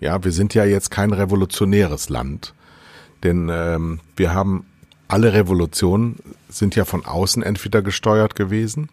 [0.01, 2.55] Ja, wir sind ja jetzt kein revolutionäres Land,
[3.23, 4.65] denn ähm, wir haben
[5.07, 6.17] alle Revolutionen
[6.49, 8.89] sind ja von außen entweder gesteuert gewesen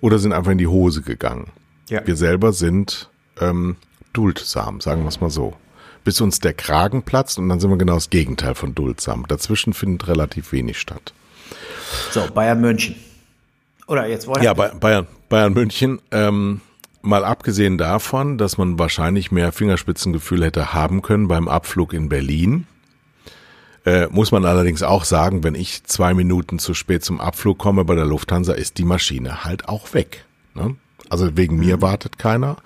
[0.00, 1.48] oder sind einfach in die Hose gegangen.
[1.88, 2.06] Ja.
[2.06, 3.76] Wir selber sind ähm,
[4.12, 5.54] duldsam, sagen wir es mal so.
[6.04, 9.26] Bis uns der Kragen platzt und dann sind wir genau das Gegenteil von duldsam.
[9.28, 11.12] Dazwischen findet relativ wenig statt.
[12.10, 12.96] So, Bayern München.
[13.86, 16.60] Oder jetzt wollen Ja, Bayern, Bayern München, ähm,
[17.02, 22.66] mal abgesehen davon, dass man wahrscheinlich mehr Fingerspitzengefühl hätte haben können beim Abflug in Berlin,
[23.86, 27.84] äh, muss man allerdings auch sagen, wenn ich zwei Minuten zu spät zum Abflug komme
[27.84, 30.26] bei der Lufthansa, ist die Maschine halt auch weg.
[30.54, 30.76] Ne?
[31.08, 32.58] Also wegen mir wartet keiner.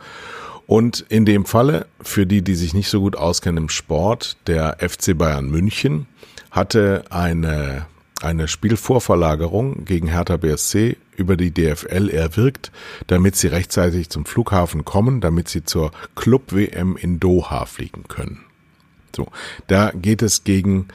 [0.67, 4.79] Und in dem Falle, für die, die sich nicht so gut auskennen im Sport, der
[4.81, 6.07] FC Bayern München
[6.51, 7.87] hatte eine,
[8.23, 12.73] eine Spielvorverlagerung gegen Hertha BSC über die DFL erwirkt,
[13.07, 18.45] damit sie rechtzeitig zum Flughafen kommen, damit sie zur Club-WM in Doha fliegen können.
[19.15, 19.29] So,
[19.67, 20.89] da geht es gegen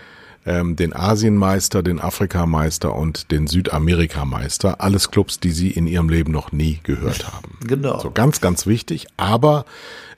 [0.46, 4.82] ähm, den Asienmeister, den Afrikameister und den Südamerikameister.
[4.82, 7.58] Alles Clubs, die sie in ihrem Leben noch nie gehört haben.
[7.68, 8.00] Genau.
[8.00, 9.08] So ganz, ganz wichtig.
[9.18, 9.66] Aber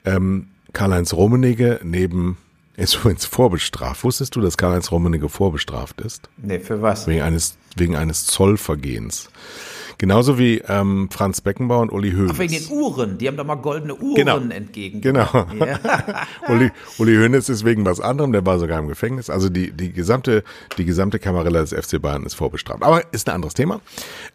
[0.05, 2.37] ähm, Karl-Heinz Rummenigge neben
[2.79, 4.03] ist übrigens vorbestraft.
[4.03, 6.29] Wusstest du, dass Karl-Heinz Rummenigge vorbestraft ist?
[6.37, 7.07] Nee, für was?
[7.07, 9.29] Wegen eines, wegen eines Zollvergehens.
[9.99, 12.31] Genauso wie ähm, Franz Beckenbauer und Uli Hoeneß.
[12.33, 13.17] Ach, wegen den Uhren.
[13.17, 14.37] Die haben doch mal goldene Uhren Genau.
[14.37, 15.01] entgegen.
[15.01, 15.27] Genau.
[15.59, 15.77] Ja.
[16.47, 19.29] Uli, Uli Hoeneß ist wegen was anderem, der war sogar im Gefängnis.
[19.29, 20.45] Also die, die gesamte,
[20.77, 22.81] die gesamte Kamarilla des FC Bayern ist vorbestraft.
[22.81, 23.81] Aber ist ein anderes Thema.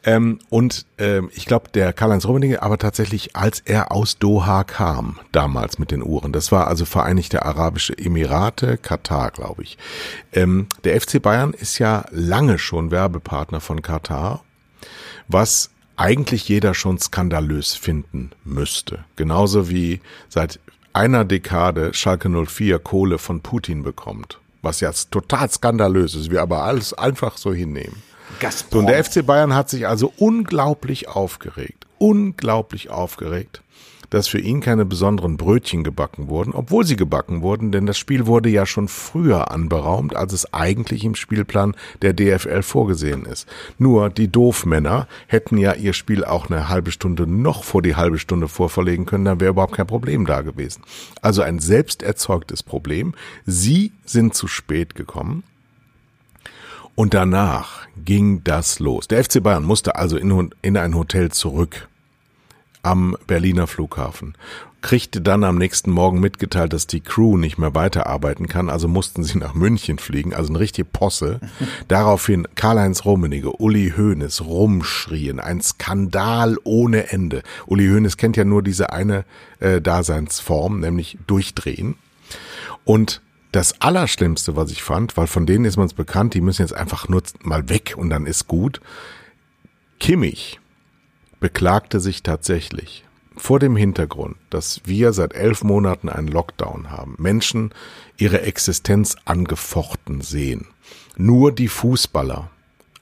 [0.04, 5.18] Ähm, und ähm, ich glaube, der Karl-Heinz Rummenigge, aber tatsächlich, als er aus Doha kam,
[5.32, 9.78] damals mit den Uhren, das war also Vereinigte Arabische Emirate, Katar, glaube ich.
[10.34, 14.42] Ähm, der FC Bayern ist ja lange schon Werbepartner von Katar
[15.28, 19.04] was eigentlich jeder schon skandalös finden müsste.
[19.16, 20.58] Genauso wie seit
[20.92, 24.38] einer Dekade Schalke 04 Kohle von Putin bekommt.
[24.62, 27.96] Was ja total skandalös ist, wir aber alles einfach so hinnehmen.
[27.96, 28.80] So, Gazprom.
[28.80, 33.62] und der FC Bayern hat sich also unglaublich aufgeregt, unglaublich aufgeregt,
[34.14, 38.26] dass für ihn keine besonderen Brötchen gebacken wurden, obwohl sie gebacken wurden, denn das Spiel
[38.26, 43.48] wurde ja schon früher anberaumt, als es eigentlich im Spielplan der DFL vorgesehen ist.
[43.76, 48.18] Nur die Doofmänner hätten ja ihr Spiel auch eine halbe Stunde noch vor die halbe
[48.18, 50.82] Stunde vorverlegen können, dann wäre überhaupt kein Problem da gewesen.
[51.20, 53.14] Also ein selbst erzeugtes Problem.
[53.46, 55.42] Sie sind zu spät gekommen.
[56.94, 59.08] Und danach ging das los.
[59.08, 61.88] Der FC Bayern musste also in, in ein Hotel zurück
[62.84, 64.34] am Berliner Flughafen.
[64.82, 69.24] Kriegte dann am nächsten Morgen mitgeteilt, dass die Crew nicht mehr weiterarbeiten kann, also mussten
[69.24, 71.40] sie nach München fliegen, also eine richtige Posse.
[71.88, 77.42] Daraufhin Karl-Heinz Rummenigge, Uli Hoeneß rumschrien, ein Skandal ohne Ende.
[77.66, 79.24] Uli Hoeneß kennt ja nur diese eine
[79.58, 81.94] äh, Daseinsform, nämlich durchdrehen.
[82.84, 86.60] Und das Allerschlimmste, was ich fand, weil von denen ist man es bekannt, die müssen
[86.60, 88.80] jetzt einfach nur mal weg und dann ist gut.
[89.98, 90.60] Kimmich
[91.44, 93.04] beklagte sich tatsächlich
[93.36, 97.74] vor dem Hintergrund, dass wir seit elf Monaten einen Lockdown haben, Menschen
[98.16, 100.68] ihre Existenz angefochten sehen.
[101.18, 102.48] Nur die Fußballer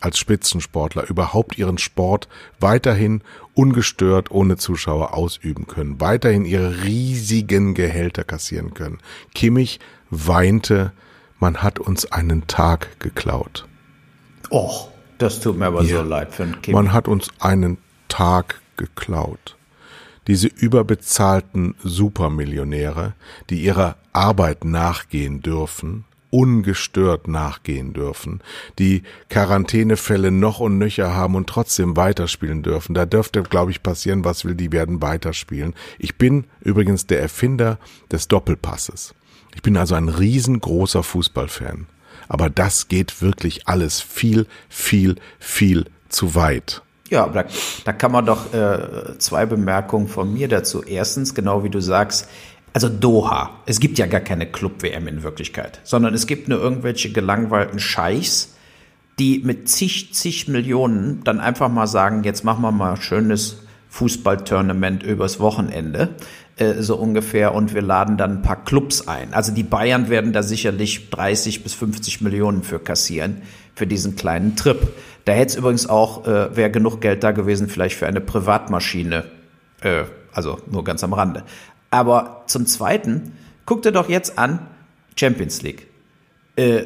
[0.00, 2.26] als Spitzensportler überhaupt ihren Sport
[2.59, 3.22] weiterhin
[3.55, 8.98] ungestört ohne Zuschauer ausüben können, weiterhin ihre riesigen Gehälter kassieren können.
[9.37, 9.78] Kimmich
[10.11, 10.90] weinte,
[11.38, 13.68] man hat uns einen Tag geklaut.
[14.50, 15.98] Och, das tut mir aber Ja.
[15.98, 16.74] so leid für ein Kind.
[16.74, 17.78] Man hat uns einen
[18.12, 19.57] Tag geklaut.
[20.27, 23.14] Diese überbezahlten Supermillionäre,
[23.48, 28.42] die ihrer Arbeit nachgehen dürfen, ungestört nachgehen dürfen,
[28.79, 32.92] die Quarantänefälle noch und nöcher haben und trotzdem weiterspielen dürfen.
[32.92, 35.72] Da dürfte, glaube ich, passieren, was will, die werden weiterspielen.
[35.98, 37.79] Ich bin übrigens der Erfinder
[38.11, 39.14] des Doppelpasses.
[39.55, 41.87] Ich bin also ein riesengroßer Fußballfan.
[42.29, 46.83] Aber das geht wirklich alles viel, viel, viel zu weit.
[47.12, 47.44] Ja, da,
[47.85, 50.83] da kann man doch äh, zwei Bemerkungen von mir dazu.
[50.83, 52.27] Erstens, genau wie du sagst,
[52.72, 53.51] also Doha.
[53.66, 58.55] Es gibt ja gar keine Club-WM in Wirklichkeit, sondern es gibt nur irgendwelche gelangweilten Scheichs,
[59.18, 63.59] die mit zig, zig Millionen dann einfach mal sagen, jetzt machen wir mal schönes
[63.90, 66.14] Fußballtournament übers Wochenende,
[66.57, 69.35] äh, so ungefähr, und wir laden dann ein paar Clubs ein.
[69.35, 73.42] Also die Bayern werden da sicherlich 30 bis 50 Millionen für kassieren,
[73.75, 74.94] für diesen kleinen Trip.
[75.24, 79.24] Da hätte es übrigens auch, äh, wäre genug Geld da gewesen, vielleicht für eine Privatmaschine,
[79.82, 81.44] äh, also nur ganz am Rande.
[81.90, 83.32] Aber zum Zweiten,
[83.66, 84.61] guck dir doch jetzt an,
[85.16, 85.87] Champions League.
[86.56, 86.85] Äh,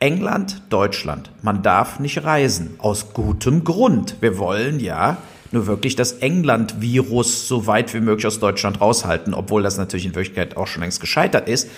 [0.00, 1.30] England, Deutschland.
[1.42, 2.76] Man darf nicht reisen.
[2.78, 4.16] Aus gutem Grund.
[4.20, 5.16] Wir wollen ja
[5.50, 10.14] nur wirklich das England-Virus so weit wie möglich aus Deutschland raushalten, obwohl das natürlich in
[10.14, 11.68] Wirklichkeit auch schon längst gescheitert ist.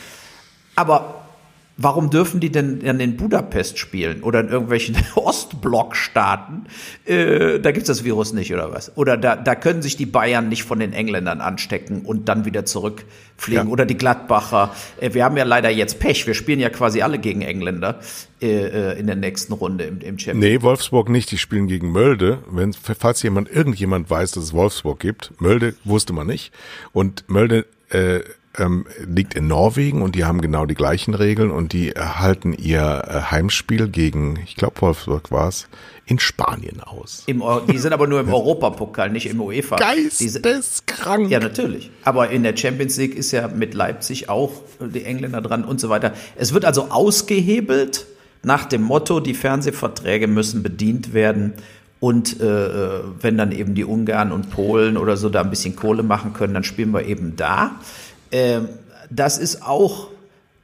[0.77, 1.20] Aber
[1.83, 6.67] Warum dürfen die denn dann in Budapest spielen oder in irgendwelchen Ostblockstaaten?
[7.07, 8.95] Äh, da gibt's das Virus nicht oder was?
[8.99, 12.67] Oder da, da können sich die Bayern nicht von den Engländern anstecken und dann wieder
[12.67, 13.73] zurückfliegen ja.
[13.73, 14.75] oder die Gladbacher.
[15.01, 16.27] Äh, wir haben ja leider jetzt Pech.
[16.27, 18.01] Wir spielen ja quasi alle gegen Engländer
[18.43, 20.45] äh, äh in der nächsten Runde im, im Champions.
[20.45, 21.31] Nee, Wolfsburg nicht.
[21.31, 22.41] Die spielen gegen Mölde.
[22.51, 25.33] Wenn, falls jemand, irgendjemand weiß, dass es Wolfsburg gibt.
[25.41, 26.53] Mölde wusste man nicht.
[26.93, 28.21] Und Mölde, äh,
[28.59, 33.05] ähm, liegt in Norwegen und die haben genau die gleichen Regeln und die erhalten ihr
[33.07, 35.69] äh, Heimspiel gegen, ich glaube Wolfsburg war es,
[36.07, 37.23] in Spanien aus.
[37.27, 39.77] Im, die sind aber nur im Europapokal, nicht im UEFA.
[39.77, 41.31] Geisteskrank.
[41.31, 41.91] Ja, natürlich.
[42.03, 45.89] Aber in der Champions League ist ja mit Leipzig auch die Engländer dran und so
[45.89, 46.13] weiter.
[46.35, 48.07] Es wird also ausgehebelt
[48.43, 51.53] nach dem Motto, die Fernsehverträge müssen bedient werden.
[52.01, 55.77] Und äh, äh wenn dann eben die Ungarn und Polen oder so da ein bisschen
[55.77, 57.77] Kohle machen können, dann spielen wir eben da.
[58.33, 58.69] Ähm,
[59.11, 60.09] das ist auch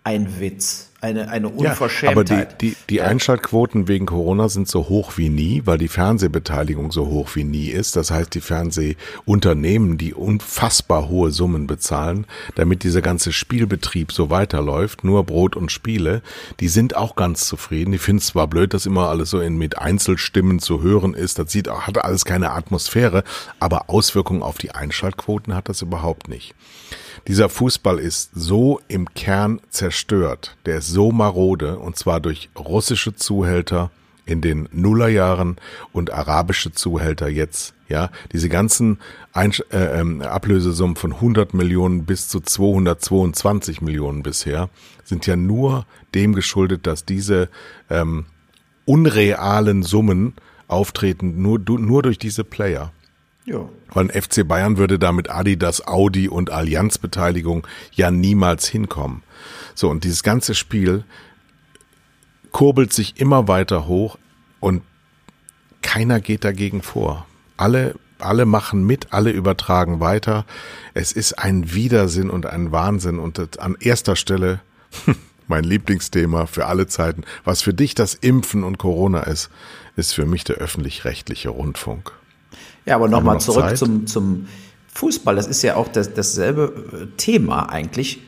[0.06, 2.30] ein Witz, eine, eine Unverschämtheit.
[2.30, 5.88] Ja, aber die, die, die Einschaltquoten wegen Corona sind so hoch wie nie, weil die
[5.88, 7.96] Fernsehbeteiligung so hoch wie nie ist.
[7.96, 12.24] Das heißt, die Fernsehunternehmen, die unfassbar hohe Summen bezahlen,
[12.54, 16.22] damit dieser ganze Spielbetrieb so weiterläuft, nur Brot und Spiele,
[16.60, 17.90] die sind auch ganz zufrieden.
[17.90, 21.40] Die finden es zwar blöd, dass immer alles so in, mit Einzelstimmen zu hören ist.
[21.40, 23.24] Das sieht, hat alles keine Atmosphäre,
[23.58, 26.54] aber Auswirkungen auf die Einschaltquoten hat das überhaupt nicht.
[27.28, 33.16] Dieser Fußball ist so im Kern zerstört, der ist so marode, und zwar durch russische
[33.16, 33.90] Zuhälter
[34.26, 35.56] in den Nullerjahren
[35.92, 37.74] und arabische Zuhälter jetzt.
[37.88, 38.98] Ja, diese ganzen
[39.32, 44.68] Einsch äh, ähm, Ablösesummen von 100 Millionen bis zu 222 Millionen bisher
[45.04, 47.48] sind ja nur dem geschuldet, dass diese
[47.88, 48.26] ähm,
[48.84, 50.34] unrealen Summen
[50.66, 52.92] auftreten, nur, nur durch diese Player.
[53.46, 53.68] Ja.
[53.92, 59.22] Weil FC Bayern würde da mit Adidas, Audi und Allianz Beteiligung ja niemals hinkommen.
[59.74, 61.04] So, und dieses ganze Spiel
[62.50, 64.18] kurbelt sich immer weiter hoch
[64.60, 64.82] und
[65.80, 67.26] keiner geht dagegen vor.
[67.56, 70.44] Alle, alle machen mit, alle übertragen weiter.
[70.92, 74.60] Es ist ein Widersinn und ein Wahnsinn und an erster Stelle
[75.46, 77.22] mein Lieblingsthema für alle Zeiten.
[77.44, 79.50] Was für dich das Impfen und Corona ist,
[79.94, 82.12] ist für mich der öffentlich-rechtliche Rundfunk.
[82.86, 84.46] Ja, aber nochmal zurück zum, zum
[84.88, 85.36] Fußball.
[85.36, 88.20] Das ist ja auch das, dasselbe äh, Thema eigentlich,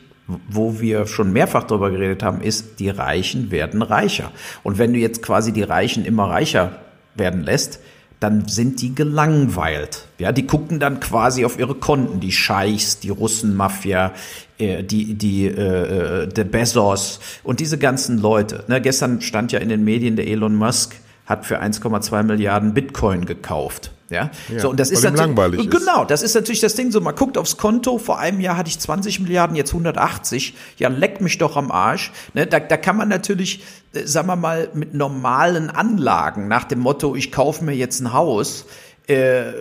[0.47, 4.31] wo wir schon mehrfach darüber geredet haben, ist, die Reichen werden reicher.
[4.61, 6.73] Und wenn du jetzt quasi die Reichen immer reicher
[7.15, 7.79] werden lässt,
[8.19, 10.05] dann sind die gelangweilt.
[10.17, 14.11] Ja, die gucken dann quasi auf ihre Konten, die Scheichs, die Russenmafia,
[14.57, 18.65] äh, die, die, äh, äh der Bezos und diese ganzen Leute.
[18.67, 20.95] Ne, gestern stand ja in den Medien, der Elon Musk
[21.25, 23.91] hat für 1,2 Milliarden Bitcoin gekauft.
[24.09, 26.91] Ja, ja so und das ist natürlich langweilig genau, das ist natürlich das Ding.
[26.91, 27.97] So, man guckt aufs Konto.
[27.97, 30.55] Vor einem Jahr hatte ich 20 Milliarden, jetzt 180.
[30.77, 32.11] Ja, leck mich doch am Arsch.
[32.33, 36.79] Ne, da, da kann man natürlich, äh, sagen wir mal, mit normalen Anlagen nach dem
[36.79, 38.65] Motto, ich kaufe mir jetzt ein Haus.
[39.07, 39.53] Äh,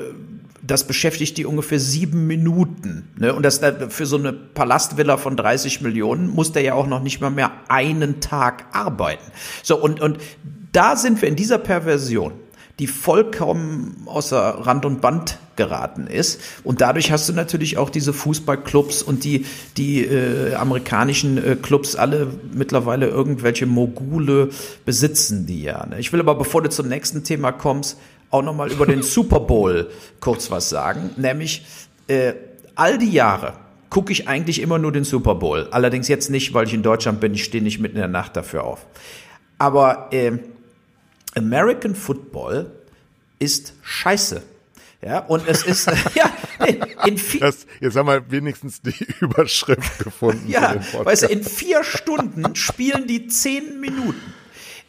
[0.60, 3.08] das beschäftigt die ungefähr sieben Minuten.
[3.16, 3.32] Ne?
[3.32, 7.20] Und das für so eine Palastvilla von 30 Millionen muss der ja auch noch nicht
[7.20, 9.24] mal mehr einen Tag arbeiten.
[9.62, 10.18] So, und, und
[10.72, 12.32] da sind wir in dieser Perversion
[12.78, 16.40] die vollkommen außer Rand und Band geraten ist.
[16.62, 19.44] Und dadurch hast du natürlich auch diese Fußballclubs und die,
[19.76, 24.50] die äh, amerikanischen äh, Clubs alle mittlerweile irgendwelche Mogule
[24.84, 25.84] besitzen die ja.
[25.86, 25.98] Ne?
[25.98, 27.98] Ich will aber, bevor du zum nächsten Thema kommst,
[28.30, 31.10] auch nochmal über den Super Bowl kurz was sagen.
[31.16, 31.66] Nämlich
[32.06, 32.34] äh,
[32.76, 33.54] all die Jahre
[33.90, 35.66] gucke ich eigentlich immer nur den Super Bowl.
[35.72, 38.36] Allerdings jetzt nicht, weil ich in Deutschland bin, ich stehe nicht mitten in der Nacht
[38.36, 38.86] dafür auf.
[39.58, 40.38] Aber äh,
[41.38, 42.70] American Football
[43.38, 44.42] ist scheiße.
[45.00, 46.32] Ja, und es ist, ja,
[47.06, 50.48] in vier, das, jetzt haben wir wenigstens die Überschrift gefunden.
[50.48, 54.34] ja, weißt du, in vier Stunden spielen die zehn Minuten.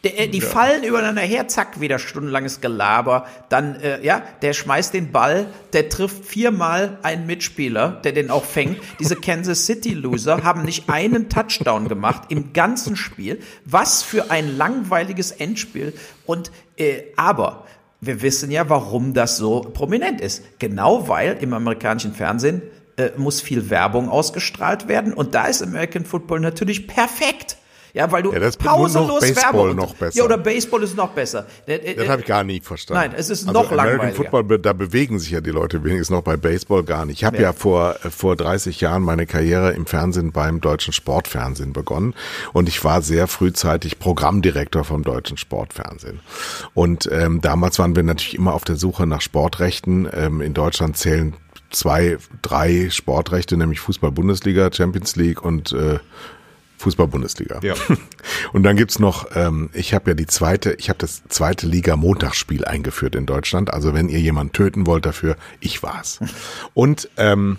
[0.04, 0.46] Der, äh, die ja.
[0.46, 3.26] fallen übereinander her, zack, wieder stundenlanges Gelaber.
[3.48, 8.44] Dann, äh, ja, der schmeißt den Ball, der trifft viermal einen Mitspieler, der den auch
[8.44, 8.78] fängt.
[8.98, 13.40] Diese Kansas City Loser haben nicht einen Touchdown gemacht im ganzen Spiel.
[13.64, 15.92] Was für ein langweiliges Endspiel.
[16.24, 17.66] Und, äh, aber,
[18.00, 20.42] wir wissen ja, warum das so prominent ist.
[20.58, 22.62] Genau weil im amerikanischen Fernsehen
[22.96, 25.12] äh, muss viel Werbung ausgestrahlt werden.
[25.12, 27.58] Und da ist American Football natürlich perfekt.
[27.92, 29.76] Ja, weil du ja, das pausenlos Baseball Werbung.
[29.76, 30.18] noch besser.
[30.18, 31.46] Ja, oder Baseball ist noch besser.
[31.66, 33.02] Das habe ich gar nie verstanden.
[33.02, 34.30] Nein, es ist also noch American langweiliger.
[34.30, 37.18] Football, da bewegen sich ja die Leute wenigstens noch bei Baseball gar nicht.
[37.18, 37.42] Ich habe ja.
[37.42, 42.14] ja vor vor 30 Jahren meine Karriere im Fernsehen beim deutschen Sportfernsehen begonnen
[42.52, 46.20] und ich war sehr frühzeitig Programmdirektor vom deutschen Sportfernsehen.
[46.74, 50.08] Und ähm, damals waren wir natürlich immer auf der Suche nach Sportrechten.
[50.12, 51.34] Ähm, in Deutschland zählen
[51.70, 55.98] zwei, drei Sportrechte, nämlich Fußball-Bundesliga, Champions League und äh,
[56.80, 57.60] Fußball-Bundesliga.
[57.62, 57.74] Ja.
[58.52, 62.64] Und dann gibt's noch, ähm, ich habe ja die zweite, ich habe das zweite Liga-Montagsspiel
[62.64, 63.72] eingeführt in Deutschland.
[63.72, 66.20] Also wenn ihr jemanden töten wollt dafür, ich war's.
[66.74, 67.58] Und ähm,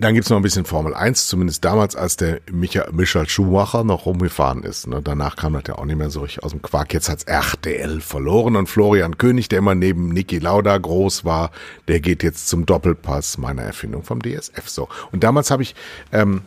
[0.00, 4.06] dann gibt's noch ein bisschen Formel 1, zumindest damals, als der Michael, Michael Schumacher noch
[4.06, 4.86] rumgefahren ist.
[4.86, 5.00] Ne?
[5.02, 6.94] Danach kam das ja auch nicht mehr so richtig aus dem Quark.
[6.94, 11.50] Jetzt hat's RTL verloren und Florian König, der immer neben Niki Lauda groß war,
[11.88, 14.88] der geht jetzt zum Doppelpass meiner Erfindung vom DSF so.
[15.10, 15.74] Und damals habe ich
[16.12, 16.42] ähm,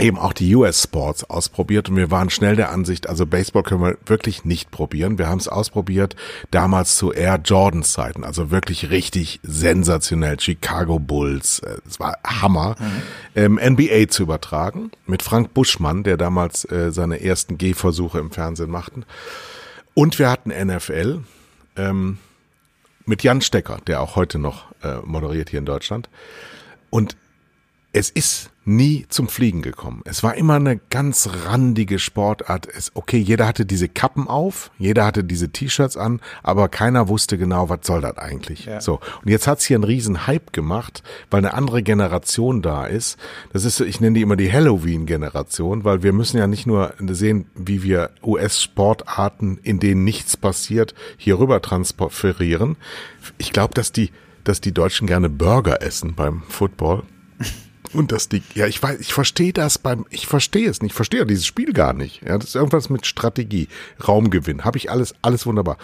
[0.00, 3.82] eben auch die US Sports ausprobiert und wir waren schnell der Ansicht, also Baseball können
[3.82, 5.18] wir wirklich nicht probieren.
[5.18, 6.16] Wir haben es ausprobiert
[6.50, 10.38] damals zu Air Jordan Zeiten, also wirklich richtig sensationell.
[10.40, 12.76] Chicago Bulls, äh, es war Hammer.
[12.78, 13.02] Mhm.
[13.34, 18.70] Ähm, NBA zu übertragen mit Frank Buschmann, der damals äh, seine ersten Gehversuche im Fernsehen
[18.70, 19.04] machten.
[19.94, 21.20] Und wir hatten NFL
[21.76, 22.18] ähm,
[23.04, 26.08] mit Jan Stecker, der auch heute noch äh, moderiert hier in Deutschland.
[26.90, 27.16] Und
[27.92, 30.02] es ist nie zum Fliegen gekommen.
[30.04, 32.68] Es war immer eine ganz randige Sportart.
[32.72, 37.38] Es, okay, jeder hatte diese Kappen auf, jeder hatte diese T-Shirts an, aber keiner wusste
[37.38, 38.66] genau, was soll das eigentlich.
[38.66, 38.80] Ja.
[38.80, 39.00] So.
[39.22, 43.18] Und jetzt hat's hier einen riesen Hype gemacht, weil eine andere Generation da ist.
[43.52, 47.46] Das ist, ich nenne die immer die Halloween-Generation, weil wir müssen ja nicht nur sehen,
[47.54, 52.76] wie wir US-Sportarten, in denen nichts passiert, hier rüber transferieren.
[53.38, 54.10] Ich glaube, dass die,
[54.44, 57.02] dass die Deutschen gerne Burger essen beim Football.
[57.92, 60.96] Und das die, ja, ich weiß, ich verstehe das beim, ich verstehe es nicht, ich
[60.96, 62.22] verstehe dieses Spiel gar nicht.
[62.22, 63.68] Ja, das ist irgendwas mit Strategie,
[64.06, 65.76] Raumgewinn, habe ich alles, alles wunderbar.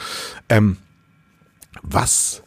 [0.49, 0.79] Ähm,
[1.83, 2.43] was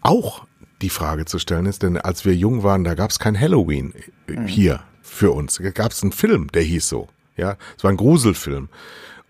[0.00, 0.44] auch
[0.82, 3.94] die Frage zu stellen ist, denn als wir jung waren, da gab es kein Halloween
[4.26, 4.46] mhm.
[4.46, 5.58] hier für uns.
[5.62, 7.08] Da gab es einen Film, der hieß so.
[7.36, 8.68] Ja, es war ein Gruselfilm.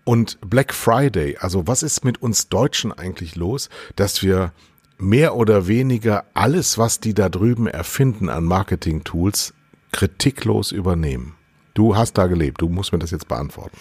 [0.03, 4.53] Und Black Friday, also was ist mit uns Deutschen eigentlich los, dass wir
[4.97, 9.53] mehr oder weniger alles, was die da drüben erfinden an Marketing-Tools,
[9.97, 11.33] kritiklos übernehmen?
[11.73, 13.75] Du hast da gelebt, du musst mir das jetzt beantworten.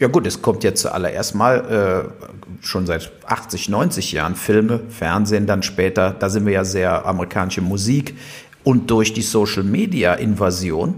[0.00, 5.46] Ja gut, es kommt jetzt zuallererst mal äh, schon seit 80, 90 Jahren Filme, Fernsehen
[5.46, 8.16] dann später, da sind wir ja sehr amerikanische Musik
[8.64, 10.96] und durch die Social-Media-Invasion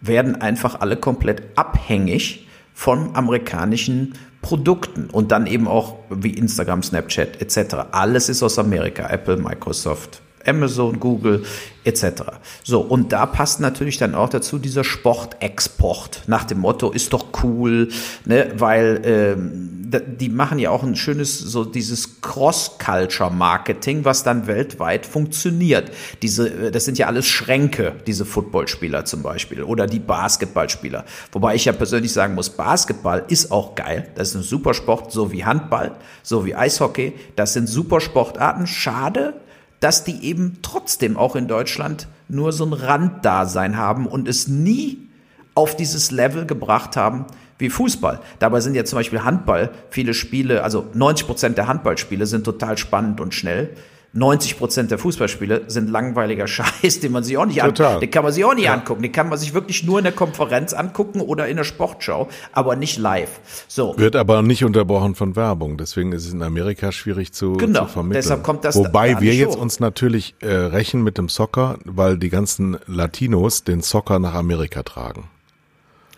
[0.00, 7.42] werden einfach alle komplett abhängig von amerikanischen Produkten und dann eben auch wie Instagram, Snapchat
[7.42, 7.74] etc.
[7.90, 11.44] Alles ist aus Amerika, Apple, Microsoft, Amazon, Google
[11.84, 12.22] etc.
[12.64, 17.26] So, und da passt natürlich dann auch dazu dieser Sportexport nach dem Motto, ist doch
[17.42, 17.88] cool,
[18.24, 25.06] ne, weil ähm, die machen ja auch ein schönes, so dieses Cross-Culture-Marketing, was dann weltweit
[25.06, 25.92] funktioniert.
[26.22, 31.04] Diese, äh, das sind ja alles Schränke, diese Footballspieler zum Beispiel oder die Basketballspieler.
[31.32, 34.08] Wobei ich ja persönlich sagen muss, Basketball ist auch geil.
[34.16, 35.92] Das ist ein super Sport, so wie Handball,
[36.22, 37.14] so wie Eishockey.
[37.36, 38.66] Das sind super Sportarten.
[38.66, 39.34] Schade,
[39.80, 45.06] dass die eben trotzdem auch in Deutschland nur so ein Randdasein haben und es nie
[45.54, 47.26] auf dieses Level gebracht haben
[47.58, 48.20] wie Fußball.
[48.38, 52.76] Dabei sind ja zum Beispiel Handball viele Spiele, also 90 Prozent der Handballspiele sind total
[52.76, 53.70] spannend und schnell.
[54.16, 58.02] 90 Prozent der Fußballspiele sind langweiliger Scheiß, den man sich auch nicht anguckt.
[58.02, 58.74] Den kann man sich auch nicht ja.
[58.74, 59.02] angucken.
[59.02, 62.76] Den kann man sich wirklich nur in der Konferenz angucken oder in der Sportschau, aber
[62.76, 63.40] nicht live.
[63.68, 63.96] So.
[63.98, 65.76] Wird aber nicht unterbrochen von Werbung.
[65.76, 67.84] Deswegen ist es in Amerika schwierig zu, genau.
[67.84, 68.22] zu vermitteln.
[68.22, 69.60] Deshalb kommt das Wobei wir jetzt hoch.
[69.60, 74.82] uns natürlich äh, rächen mit dem Soccer, weil die ganzen Latinos den Soccer nach Amerika
[74.82, 75.28] tragen.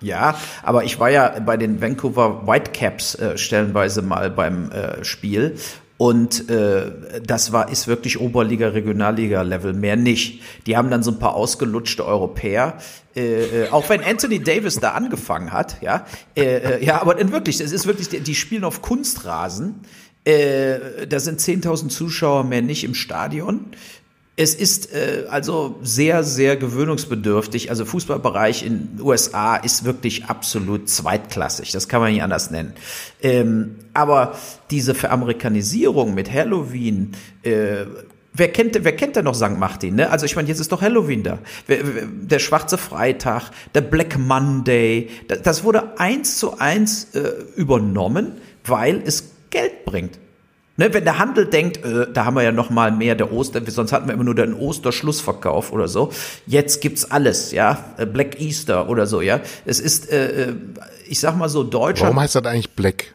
[0.00, 5.56] Ja, aber ich war ja bei den Vancouver Whitecaps äh, stellenweise mal beim äh, Spiel
[5.98, 6.92] und äh,
[7.26, 10.40] das war ist wirklich Oberliga, Regionalliga Level, mehr nicht.
[10.66, 12.78] Die haben dann so ein paar ausgelutschte Europäer.
[13.16, 17.60] Äh, äh, auch wenn Anthony Davis da angefangen hat, ja, äh, äh, ja, aber wirklich,
[17.60, 19.80] es ist wirklich, die, die spielen auf Kunstrasen.
[20.24, 23.66] Äh, da sind 10.000 Zuschauer mehr nicht im Stadion.
[24.38, 27.70] Es ist äh, also sehr, sehr gewöhnungsbedürftig.
[27.70, 31.72] Also Fußballbereich in USA ist wirklich absolut zweitklassig.
[31.72, 32.74] Das kann man nicht anders nennen.
[33.20, 34.38] Ähm, aber
[34.70, 37.84] diese Veramerikanisierung mit Halloween, äh,
[38.34, 39.58] Wer kennt, wer kennt denn noch St.
[39.58, 39.96] Martin?
[39.96, 40.10] Ne?
[40.10, 41.40] Also ich meine, jetzt ist doch Halloween da.
[41.66, 45.08] Der schwarze Freitag, der Black Monday,
[45.42, 48.34] das wurde eins zu eins äh, übernommen,
[48.64, 50.20] weil es Geld bringt.
[50.78, 53.60] Ne, wenn der Handel denkt, äh, da haben wir ja noch mal mehr der Oster,
[53.66, 56.12] sonst hatten wir immer nur den Osterschlussverkauf oder so.
[56.46, 59.40] Jetzt gibt's alles, ja, äh, Black Easter oder so, ja.
[59.64, 60.54] Es ist, äh, äh,
[61.08, 62.10] ich sag mal so, Deutschland.
[62.10, 63.12] Warum heißt das eigentlich Black?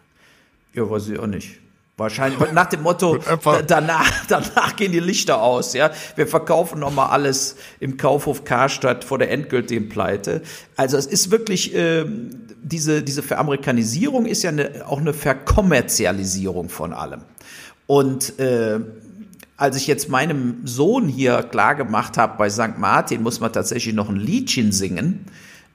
[0.73, 1.59] Ja, weiß ich auch nicht.
[1.95, 3.17] Wahrscheinlich nach dem Motto,
[3.67, 5.91] danach, danach gehen die Lichter aus, ja.
[6.17, 10.41] Wir verkaufen nochmal alles im Kaufhof Karstadt vor der endgültigen Pleite.
[10.75, 12.03] Also es ist wirklich, äh,
[12.61, 17.21] diese, diese Veramerikanisierung ist ja eine, auch eine Verkommerzialisierung von allem.
[17.87, 18.79] Und äh,
[19.57, 22.77] als ich jetzt meinem Sohn hier klar gemacht habe, bei St.
[22.77, 25.25] Martin muss man tatsächlich noch ein Liedchen singen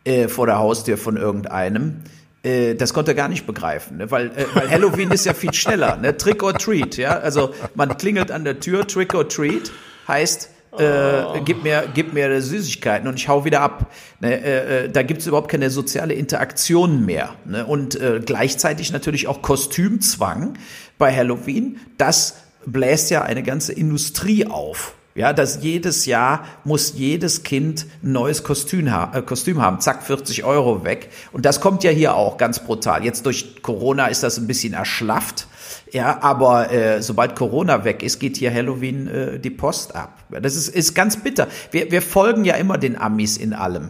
[0.04, 2.02] äh, vor der Haustür von irgendeinem,
[2.42, 4.10] äh, das konnte er gar nicht begreifen, ne?
[4.10, 6.16] weil, äh, weil Halloween ist ja viel schneller, ne?
[6.16, 7.18] Trick or Treat, ja.
[7.18, 9.72] Also man klingelt an der Tür, Trick or Treat
[10.06, 11.40] heißt, äh, oh.
[11.44, 13.90] gib mir, gib mir Süßigkeiten und ich hau wieder ab.
[14.20, 17.34] Ne, äh, äh da gibt's überhaupt keine soziale Interaktion mehr.
[17.44, 17.64] Ne?
[17.66, 20.54] Und äh, gleichzeitig natürlich auch Kostümzwang
[20.98, 21.78] bei Halloween.
[21.96, 22.36] Das
[22.66, 24.94] bläst ja eine ganze Industrie auf.
[25.14, 29.80] Ja, dass jedes Jahr muss jedes Kind ein neues Kostüm, ha äh, Kostüm haben.
[29.80, 31.10] Zack, 40 Euro weg.
[31.32, 33.04] Und das kommt ja hier auch ganz brutal.
[33.04, 35.48] Jetzt durch Corona ist das ein bisschen erschlafft.
[35.90, 40.22] Ja, aber äh, sobald Corona weg ist, geht hier Halloween äh, die Post ab.
[40.30, 41.48] Das ist, ist ganz bitter.
[41.72, 43.88] Wir, wir folgen ja immer den Amis in allem.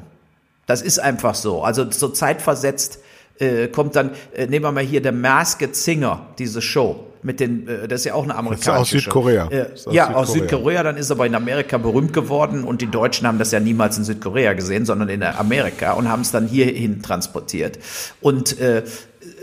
[0.64, 1.62] Das ist einfach so.
[1.62, 3.00] Also so zeitversetzt
[3.38, 7.66] äh, kommt dann, äh, nehmen wir mal hier der Masked Singer, diese Show mit den,
[7.68, 8.80] äh, das ist ja auch eine amerikanische.
[8.80, 9.48] aus Südkorea.
[9.50, 10.14] Äh, aus ja, Südkorea.
[10.14, 10.82] aus Südkorea.
[10.82, 13.98] Dann ist er aber in Amerika berühmt geworden und die Deutschen haben das ja niemals
[13.98, 17.78] in Südkorea gesehen, sondern in Amerika und haben es dann hierhin transportiert.
[18.20, 18.82] Und äh,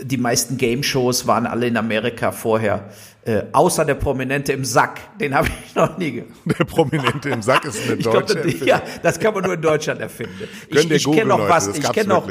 [0.02, 2.84] die meisten Game-Shows waren alle in Amerika vorher.
[3.26, 6.30] Äh, außer der Prominente im Sack, den habe ich noch nie gehört.
[6.44, 10.00] Der Prominente im Sack ist eine deutsche glaub, Ja, das kann man nur in Deutschland
[10.00, 10.48] erfinden.
[10.68, 12.28] Ich, ich kenne noch was, ich kenne noch,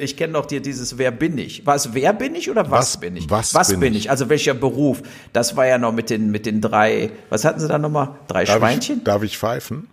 [0.00, 1.66] ich kenne noch dir dieses Wer bin ich?
[1.66, 3.28] War es Wer bin ich oder was, was bin ich?
[3.28, 4.04] Was, was bin, bin ich?
[4.04, 4.10] ich?
[4.10, 5.02] Also welcher Beruf?
[5.32, 8.16] Das war ja noch mit den, mit den drei, was hatten sie da nochmal?
[8.28, 8.98] Drei darf Schweinchen?
[8.98, 9.88] Ich, darf ich pfeifen?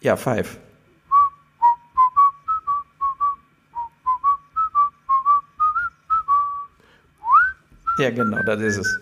[0.00, 0.58] Ja, pfeif.
[7.98, 9.00] Ja, genau, das ist es.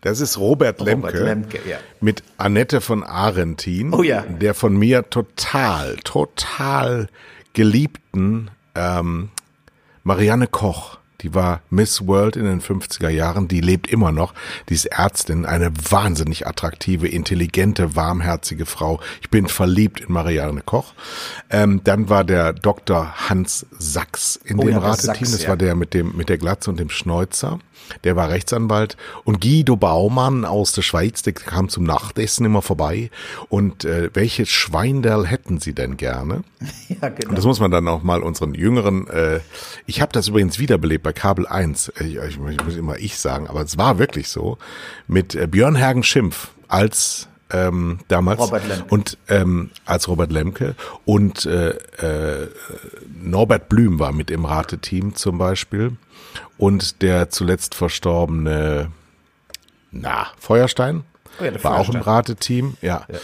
[0.00, 1.78] Das ist Robert Lemke, Robert Lemke ja.
[2.00, 4.22] mit Annette von Arentin, oh, ja.
[4.22, 7.08] der von mir total, total
[7.52, 9.30] geliebten ähm,
[10.04, 14.34] Marianne Koch die war Miss World in den 50er Jahren, die lebt immer noch.
[14.68, 19.00] Die ist Ärztin, eine wahnsinnig attraktive, intelligente, warmherzige Frau.
[19.20, 20.94] Ich bin verliebt in Marianne Koch.
[21.50, 23.28] Ähm, dann war der Dr.
[23.28, 25.32] Hans Sachs in oh, dem ja, Rateteam.
[25.32, 25.48] Das ja.
[25.48, 27.58] war der mit dem mit der Glatze und dem Schnäuzer.
[28.04, 28.96] Der war Rechtsanwalt.
[29.24, 33.10] Und Guido Baumann aus der Schweiz, der kam zum Nachtessen immer vorbei.
[33.48, 36.42] Und äh, welches Schweinderl hätten Sie denn gerne?
[36.88, 37.30] Ja, genau.
[37.30, 39.08] Und das muss man dann auch mal unseren Jüngeren.
[39.08, 39.40] Äh,
[39.86, 43.46] ich habe das übrigens wiederbelebt bei Kabel 1, ich, ich, ich muss immer ich sagen,
[43.46, 44.56] aber es war wirklich so,
[45.06, 48.40] mit äh, Björn Hergen Schimpf als ähm, damals.
[48.40, 48.84] Robert Lemke.
[48.88, 50.74] und ähm, als Robert Lemke.
[51.04, 52.48] Und äh, äh,
[53.22, 55.96] Norbert Blüm war mit im Rateteam zum Beispiel.
[56.56, 58.90] Und der zuletzt verstorbene
[59.90, 61.04] na Feuerstein
[61.40, 63.06] ja, war auch im Rateteam, ja.
[63.10, 63.18] ja.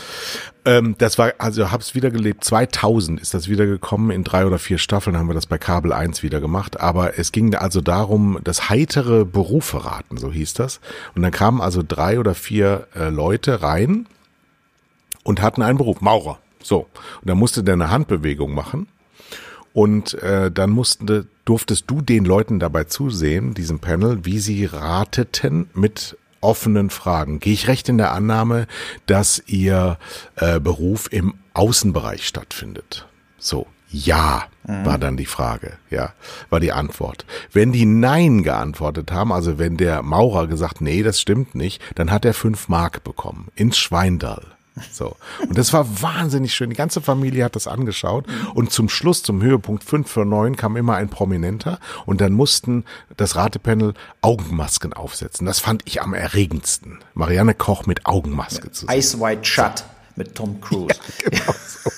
[0.65, 2.45] Ähm, das war, also hab's wieder gelebt.
[2.45, 4.11] 2000 ist das wieder gekommen.
[4.11, 6.81] In drei oder vier Staffeln haben wir das bei Kabel 1 wieder gemacht.
[6.81, 10.81] Aber es ging also darum, das heitere Berufe raten, so hieß das.
[11.15, 14.07] Und dann kamen also drei oder vier äh, Leute rein
[15.23, 16.39] und hatten einen Beruf, Maurer.
[16.63, 16.87] So.
[17.21, 18.89] Und dann musste der eine Handbewegung machen.
[19.75, 25.69] Und äh, dann musste, durftest du den Leuten dabei zusehen, diesem Panel, wie sie rateten
[25.75, 27.41] mit offenen Fragen.
[27.41, 28.67] Gehe ich recht in der Annahme,
[29.07, 29.99] dass Ihr
[30.37, 33.07] äh, Beruf im Außenbereich stattfindet?
[33.39, 34.85] So, ja, mhm.
[34.85, 36.13] war dann die Frage, ja,
[36.51, 37.25] war die Antwort.
[37.53, 42.11] Wenn die Nein geantwortet haben, also wenn der Maurer gesagt, nee, das stimmt nicht, dann
[42.11, 44.54] hat er fünf Mark bekommen, ins Schweindall.
[44.91, 45.17] So.
[45.41, 46.71] Und das war wahnsinnig schön.
[46.71, 48.27] Die ganze Familie hat das angeschaut.
[48.55, 51.79] Und zum Schluss, zum Höhepunkt 5 für 9, kam immer ein Prominenter.
[52.07, 52.85] Und dann mussten
[53.17, 55.47] das Ratepanel Augenmasken aufsetzen.
[55.47, 56.99] Das fand ich am erregendsten.
[57.15, 58.99] Marianne Koch mit Augenmaske zu sehen.
[58.99, 59.85] Ice White Shut
[60.17, 60.99] mit Tom Cruise.
[61.23, 61.91] Ja, genau so.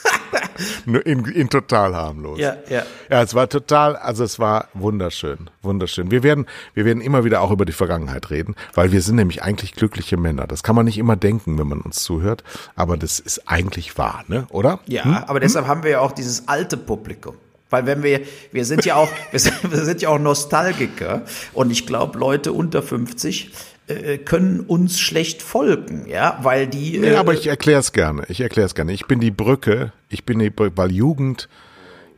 [1.05, 2.39] In, in total harmlos.
[2.39, 2.83] Ja, ja.
[3.11, 6.11] Ja, es war total, also es war wunderschön, wunderschön.
[6.11, 9.43] Wir werden, wir werden immer wieder auch über die Vergangenheit reden, weil wir sind nämlich
[9.43, 10.47] eigentlich glückliche Männer.
[10.47, 12.45] Das kann man nicht immer denken, wenn man uns zuhört,
[12.75, 14.47] aber das ist eigentlich wahr, ne?
[14.51, 14.81] Oder?
[14.87, 15.15] Ja, hm?
[15.27, 17.35] aber deshalb haben wir ja auch dieses alte Publikum.
[17.69, 18.21] Weil wenn wir,
[18.53, 22.53] wir sind ja auch, wir sind, wir sind ja auch Nostalgiker und ich glaube, Leute
[22.53, 23.51] unter 50
[23.89, 26.99] äh, können uns schlecht folgen, ja, weil die.
[26.99, 28.25] Nee, aber ich erkläre es gerne.
[28.29, 28.93] Ich erkläre es gerne.
[28.93, 29.93] Ich bin die Brücke.
[30.09, 31.49] Ich bin die Brücke, weil Jugend.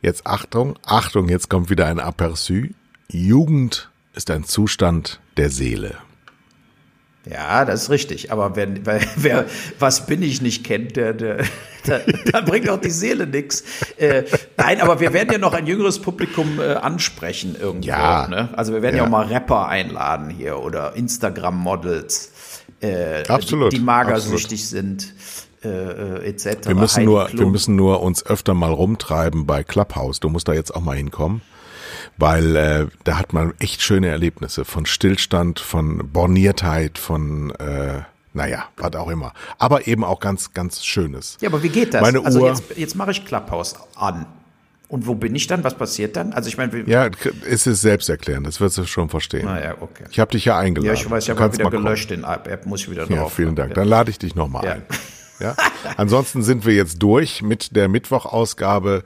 [0.01, 2.69] Jetzt Achtung, Achtung, jetzt kommt wieder ein Aperçu.
[3.11, 5.97] Jugend ist ein Zustand der Seele.
[7.31, 8.31] Ja, das ist richtig.
[8.31, 9.45] Aber wenn, wer, wer
[9.77, 11.37] was bin ich nicht kennt, der, der,
[11.87, 12.01] der,
[12.31, 13.63] da bringt auch die Seele nix.
[13.97, 14.23] Äh,
[14.57, 17.87] nein, aber wir werden ja noch ein jüngeres Publikum äh, ansprechen irgendwo.
[17.87, 18.27] Ja.
[18.27, 18.49] Ne?
[18.53, 19.03] Also wir werden ja.
[19.03, 22.31] ja auch mal Rapper einladen hier oder Instagram-Models,
[22.81, 25.01] äh, absolut, die, die magersüchtig absolut.
[25.01, 25.13] sind.
[25.61, 26.67] Äh, äh etc.
[26.67, 30.21] Wir müssen nur, wir müssen nur uns öfter mal rumtreiben bei Clubhouse.
[30.21, 31.41] Du musst da jetzt auch mal hinkommen
[32.19, 38.01] weil äh, da hat man echt schöne Erlebnisse von Stillstand, von Borniertheit, von äh,
[38.33, 39.33] naja, was auch immer.
[39.57, 41.37] Aber eben auch ganz, ganz Schönes.
[41.41, 42.01] Ja, aber wie geht das?
[42.01, 44.25] Meine also Uhr, jetzt, jetzt mache ich Clubhouse an.
[44.87, 45.63] Und wo bin ich dann?
[45.63, 46.33] Was passiert dann?
[46.33, 47.09] Also ich meine, ja,
[47.47, 48.47] es ist selbsterklärend.
[48.47, 49.45] Das wirst du schon verstehen.
[49.45, 50.05] Naja, okay.
[50.09, 50.95] Ich habe dich ja eingeladen.
[50.95, 53.15] Ja, ich weiß, ich habe wieder gelöscht den App, muss ich wieder drauf.
[53.15, 53.75] Ja, vielen Dank.
[53.75, 54.71] Dann lade ich dich nochmal ja.
[54.73, 54.83] ein.
[55.39, 55.55] Ja?
[55.97, 59.03] Ansonsten sind wir jetzt durch mit der Mittwochausgabe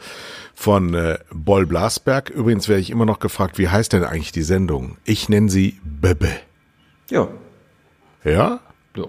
[0.54, 2.30] von äh, Boll Blasberg.
[2.30, 4.98] Übrigens werde ich immer noch gefragt, wie heißt denn eigentlich die Sendung?
[5.06, 6.32] Ich nenne sie Bebe.
[7.10, 7.28] Ja.
[8.24, 8.60] Ja?
[8.96, 9.06] Ja.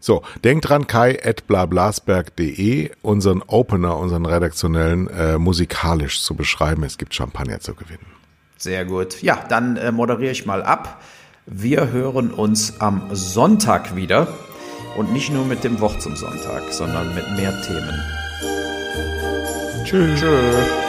[0.00, 6.82] So, denkt dran, kai at blablasberg.de, unseren Opener, unseren redaktionellen, äh, musikalisch zu beschreiben.
[6.82, 8.06] Es gibt Champagner zu gewinnen.
[8.58, 9.22] Sehr gut.
[9.22, 11.02] Ja, dann äh, moderiere ich mal ab.
[11.46, 14.28] Wir hören uns am Sonntag wieder.
[14.96, 18.00] Und nicht nur mit dem Wort zum Sonntag, sondern mit mehr Themen.
[19.84, 20.20] Tschüss.
[20.20, 20.83] Tschüss.